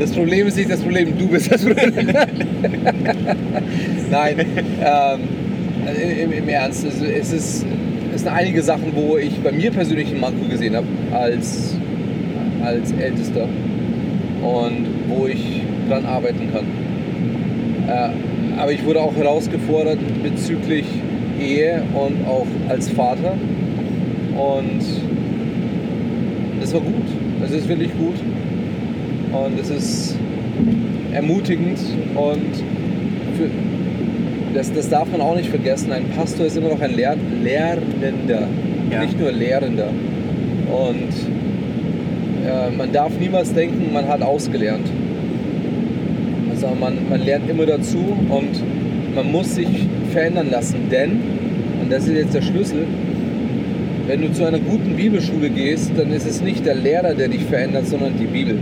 das 0.00 0.10
Problem 0.10 0.48
ist 0.48 0.56
nicht 0.56 0.68
das 0.70 0.80
Problem, 0.80 1.16
du 1.16 1.28
bist 1.28 1.52
das 1.52 1.64
Problem. 1.64 1.92
Nein, 4.10 4.46
ähm, 4.84 5.20
im, 5.92 6.32
im 6.32 6.48
Ernst, 6.48 6.84
es, 6.84 7.00
es, 7.00 7.32
ist, 7.32 7.66
es 8.14 8.22
sind 8.22 8.32
einige 8.32 8.62
Sachen, 8.62 8.92
wo 8.94 9.16
ich 9.16 9.38
bei 9.40 9.52
mir 9.52 9.70
persönlich 9.70 10.08
einen 10.08 10.20
Manko 10.20 10.48
gesehen 10.48 10.76
habe 10.76 10.86
als, 11.12 11.76
als 12.64 12.92
Ältester 12.92 13.48
und 14.42 14.86
wo 15.08 15.26
ich 15.26 15.62
dran 15.88 16.04
arbeiten 16.04 16.50
kann. 16.52 16.64
Äh, 17.88 18.58
aber 18.60 18.72
ich 18.72 18.84
wurde 18.84 19.00
auch 19.00 19.14
herausgefordert 19.14 19.98
bezüglich 20.22 20.86
Ehe 21.40 21.82
und 21.94 22.26
auch 22.26 22.46
als 22.68 22.88
Vater. 22.90 23.34
Und 24.36 24.82
das 26.60 26.72
war 26.72 26.80
gut. 26.80 27.04
Das 27.40 27.50
ist 27.50 27.68
wirklich 27.68 27.90
gut. 27.98 28.16
Und 29.32 29.60
es 29.60 29.70
ist 29.70 30.16
ermutigend 31.12 31.78
und 32.14 32.54
für, 33.36 33.50
das, 34.56 34.72
das 34.72 34.88
darf 34.88 35.10
man 35.12 35.20
auch 35.20 35.36
nicht 35.36 35.48
vergessen. 35.50 35.92
Ein 35.92 36.04
Pastor 36.16 36.46
ist 36.46 36.56
immer 36.56 36.70
noch 36.70 36.80
ein 36.80 36.94
Lehr 36.94 37.16
Lernender, 37.42 38.48
Ja. 38.90 39.02
nicht 39.02 39.18
nur 39.20 39.30
Lehrender. 39.32 39.88
Und 40.68 41.12
äh, 42.46 42.70
man 42.76 42.90
darf 42.92 43.12
niemals 43.20 43.52
denken, 43.52 43.92
man 43.92 44.06
hat 44.08 44.22
ausgelernt. 44.22 44.86
Also 46.50 46.68
man, 46.80 46.94
man 47.10 47.24
lernt 47.24 47.48
immer 47.50 47.66
dazu 47.66 47.98
und 48.28 48.62
man 49.14 49.30
muss 49.30 49.54
sich 49.54 49.68
verändern 50.12 50.48
lassen, 50.50 50.76
denn, 50.90 51.20
und 51.82 51.90
das 51.92 52.06
ist 52.08 52.14
jetzt 52.16 52.34
der 52.34 52.42
Schlüssel, 52.42 52.86
wenn 54.06 54.22
du 54.22 54.32
zu 54.32 54.44
einer 54.46 54.58
guten 54.60 54.94
Bibelschule 54.96 55.50
gehst, 55.50 55.90
dann 55.96 56.12
ist 56.12 56.26
es 56.26 56.40
nicht 56.40 56.64
der 56.64 56.76
Lehrer, 56.76 57.14
der 57.14 57.28
dich 57.28 57.42
verändert, 57.44 57.86
sondern 57.88 58.12
die 58.18 58.26
Bibel. 58.26 58.56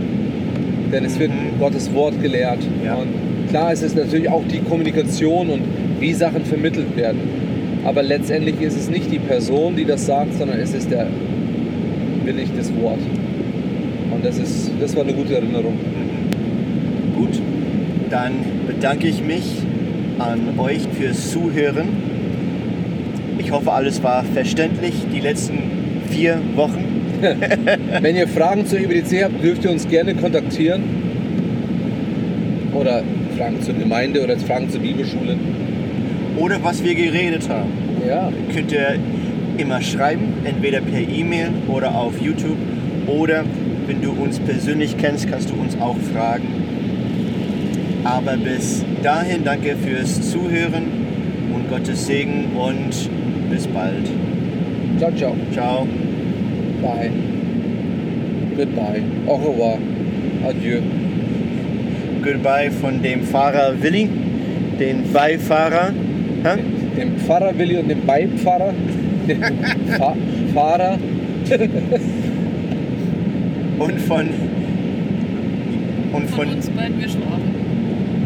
Denn 0.91 1.05
es 1.05 1.19
wird 1.19 1.29
Mhm. 1.31 1.59
Gottes 1.59 1.93
Wort 1.93 2.21
gelehrt. 2.21 2.59
Ja. 2.83 2.95
Und 2.95 3.09
klar 3.49 3.71
ist 3.71 3.83
es 3.83 3.95
natürlich 3.95 4.29
auch 4.29 4.43
die 4.51 4.59
Kommunikation 4.59 5.49
und 5.49 5.61
wie 6.05 6.13
Sachen 6.13 6.45
vermittelt 6.45 6.95
werden. 6.95 7.19
Aber 7.83 8.03
letztendlich 8.03 8.61
ist 8.61 8.77
es 8.77 8.89
nicht 8.91 9.11
die 9.11 9.17
Person, 9.17 9.75
die 9.75 9.85
das 9.85 10.05
sagt, 10.05 10.35
sondern 10.35 10.59
es 10.59 10.71
ist 10.71 10.91
der 10.91 11.07
willig 12.23 12.49
das 12.55 12.71
Wort. 12.75 12.99
Und 14.11 14.23
das, 14.23 14.37
ist, 14.37 14.69
das 14.79 14.95
war 14.95 15.01
eine 15.01 15.13
gute 15.13 15.33
Erinnerung. 15.33 15.79
Gut, 17.15 17.41
dann 18.11 18.33
bedanke 18.67 19.07
ich 19.07 19.23
mich 19.23 19.45
an 20.19 20.59
euch 20.59 20.81
fürs 20.95 21.31
Zuhören. 21.31 21.87
Ich 23.39 23.51
hoffe, 23.51 23.71
alles 23.71 24.03
war 24.03 24.23
verständlich 24.23 24.93
die 25.11 25.21
letzten 25.21 25.57
vier 26.11 26.39
Wochen. 26.55 26.83
Wenn 28.01 28.15
ihr 28.15 28.27
Fragen 28.27 28.67
zur 28.67 28.79
EBDC 28.79 29.23
habt, 29.23 29.43
dürft 29.43 29.63
ihr 29.63 29.71
uns 29.71 29.87
gerne 29.87 30.13
kontaktieren. 30.13 30.83
Oder 32.75 33.01
Fragen 33.37 33.59
zur 33.63 33.73
Gemeinde 33.73 34.23
oder 34.23 34.37
Fragen 34.37 34.69
zur 34.69 34.81
Bibelschule. 34.81 35.35
Oder 36.37 36.63
was 36.63 36.83
wir 36.83 36.95
geredet 36.95 37.49
haben. 37.49 37.71
Ja, 38.07 38.31
Könnt 38.53 38.71
ihr 38.71 38.99
immer 39.57 39.81
schreiben, 39.81 40.33
entweder 40.43 40.81
per 40.81 40.99
E-Mail 40.99 41.49
oder 41.67 41.95
auf 41.95 42.19
YouTube. 42.21 42.57
Oder 43.07 43.43
wenn 43.87 44.01
du 44.01 44.11
uns 44.11 44.39
persönlich 44.39 44.97
kennst, 44.97 45.29
kannst 45.29 45.49
du 45.49 45.53
uns 45.55 45.79
auch 45.79 45.97
fragen. 46.13 46.47
Aber 48.03 48.37
bis 48.37 48.83
dahin 49.01 49.43
danke 49.43 49.75
fürs 49.75 50.31
Zuhören 50.31 50.83
und 51.53 51.69
Gottes 51.69 52.05
Segen 52.05 52.45
und 52.55 53.09
bis 53.49 53.67
bald. 53.67 54.07
ciao, 54.99 55.11
ciao. 55.15 55.35
Ciao. 55.53 55.87
Bye. 56.81 57.11
Goodbye. 58.55 59.01
Au 59.27 59.35
revoir. 59.35 59.77
Adieu. 60.47 60.81
Goodbye 62.23 62.71
von 62.71 63.01
dem 63.01 63.23
Fahrer 63.23 63.73
Willi, 63.81 64.09
den 64.79 65.11
Beifahrer. 65.11 65.91
Hä? 66.45 66.57
Dem 66.97 67.17
Pfarrer 67.17 67.57
Willi 67.57 67.77
und 67.77 67.87
dem 67.89 68.05
Beipfarrer. 68.05 68.73
Dem 69.27 69.41
Fa 69.97 70.15
Fahrer. 70.53 70.97
Und 73.79 73.99
von. 74.01 74.29
Und 76.13 76.29
Von 76.29 76.45
von. 76.45 76.55
uns 76.55 76.69
beiden, 76.69 76.99
wir 76.99 77.09
schlafen. 77.09 77.55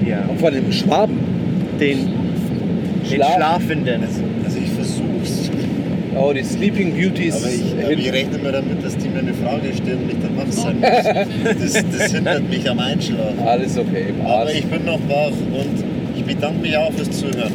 Ja, 0.07 0.25
Und 0.27 0.39
von 0.39 0.53
dem 0.53 0.71
Schwaben. 0.71 1.17
den, 1.79 1.97
den 1.97 3.19
Schla- 3.21 3.35
Schlafenden. 3.35 4.03
Also 4.03 4.59
ich 4.63 4.69
versuch's. 4.71 5.49
Oh, 6.15 6.33
die 6.33 6.43
Sleeping 6.43 6.93
Beauties. 6.95 7.35
Aber 7.35 7.47
ich, 7.51 7.83
aber 7.85 7.93
ich 7.93 8.11
rechne 8.11 8.37
mir 8.39 8.51
damit, 8.51 8.83
dass 8.83 8.97
die 8.97 9.07
mir 9.09 9.19
eine 9.19 9.33
Frage 9.33 9.73
stellen 9.73 9.99
und 10.03 10.11
ich 10.11 10.17
dann 10.21 10.37
wach 10.37 10.51
sein 10.51 10.75
muss. 10.79 11.73
Das, 11.73 11.83
das 11.97 12.11
hindert 12.13 12.49
mich 12.49 12.69
am 12.69 12.79
Einschlafen. 12.79 13.39
Alles 13.45 13.77
okay. 13.77 14.05
Aber 14.23 14.43
passt. 14.45 14.55
ich 14.55 14.65
bin 14.65 14.85
noch 14.85 14.99
wach 15.07 15.27
und 15.31 15.83
ich 16.17 16.23
bedanke 16.25 16.61
mich 16.61 16.75
auch 16.77 16.91
fürs 16.91 17.09
Zuhören. 17.11 17.53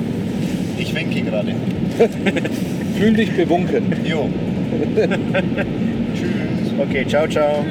Ich 0.78 0.94
winke 0.94 1.22
gerade. 1.22 1.54
Fühl 2.98 3.14
dich 3.14 3.36
bewunken. 3.36 4.04
Jo. 4.04 4.28
Tschüss. 6.14 6.78
Okay, 6.78 7.06
ciao, 7.06 7.28
ciao. 7.28 7.64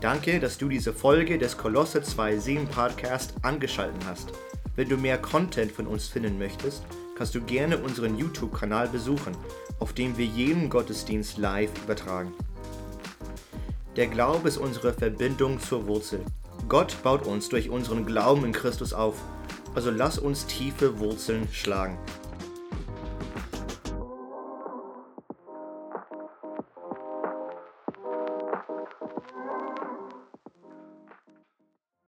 Danke, 0.00 0.38
dass 0.38 0.58
du 0.58 0.68
diese 0.68 0.92
Folge 0.92 1.38
des 1.38 1.56
Kolosse 1.56 2.00
2.7 2.00 2.66
Podcast 2.66 3.34
angeschaltet 3.42 4.02
hast. 4.06 4.32
Wenn 4.76 4.88
du 4.88 4.96
mehr 4.96 5.18
Content 5.18 5.72
von 5.72 5.86
uns 5.86 6.08
finden 6.08 6.38
möchtest, 6.38 6.84
kannst 7.16 7.34
du 7.34 7.40
gerne 7.40 7.78
unseren 7.78 8.18
YouTube-Kanal 8.18 8.88
besuchen, 8.88 9.32
auf 9.80 9.94
dem 9.94 10.18
wir 10.18 10.26
jeden 10.26 10.68
Gottesdienst 10.68 11.38
live 11.38 11.70
übertragen. 11.82 12.32
Der 13.96 14.06
Glaube 14.06 14.48
ist 14.48 14.58
unsere 14.58 14.92
Verbindung 14.92 15.58
zur 15.58 15.86
Wurzel. 15.86 16.20
Gott 16.68 17.02
baut 17.02 17.26
uns 17.26 17.48
durch 17.48 17.70
unseren 17.70 18.04
Glauben 18.04 18.44
in 18.44 18.52
Christus 18.52 18.92
auf, 18.92 19.14
also 19.76 19.90
lass 19.90 20.18
uns 20.18 20.46
tiefe 20.46 20.98
Wurzeln 20.98 21.46
schlagen. 21.52 21.98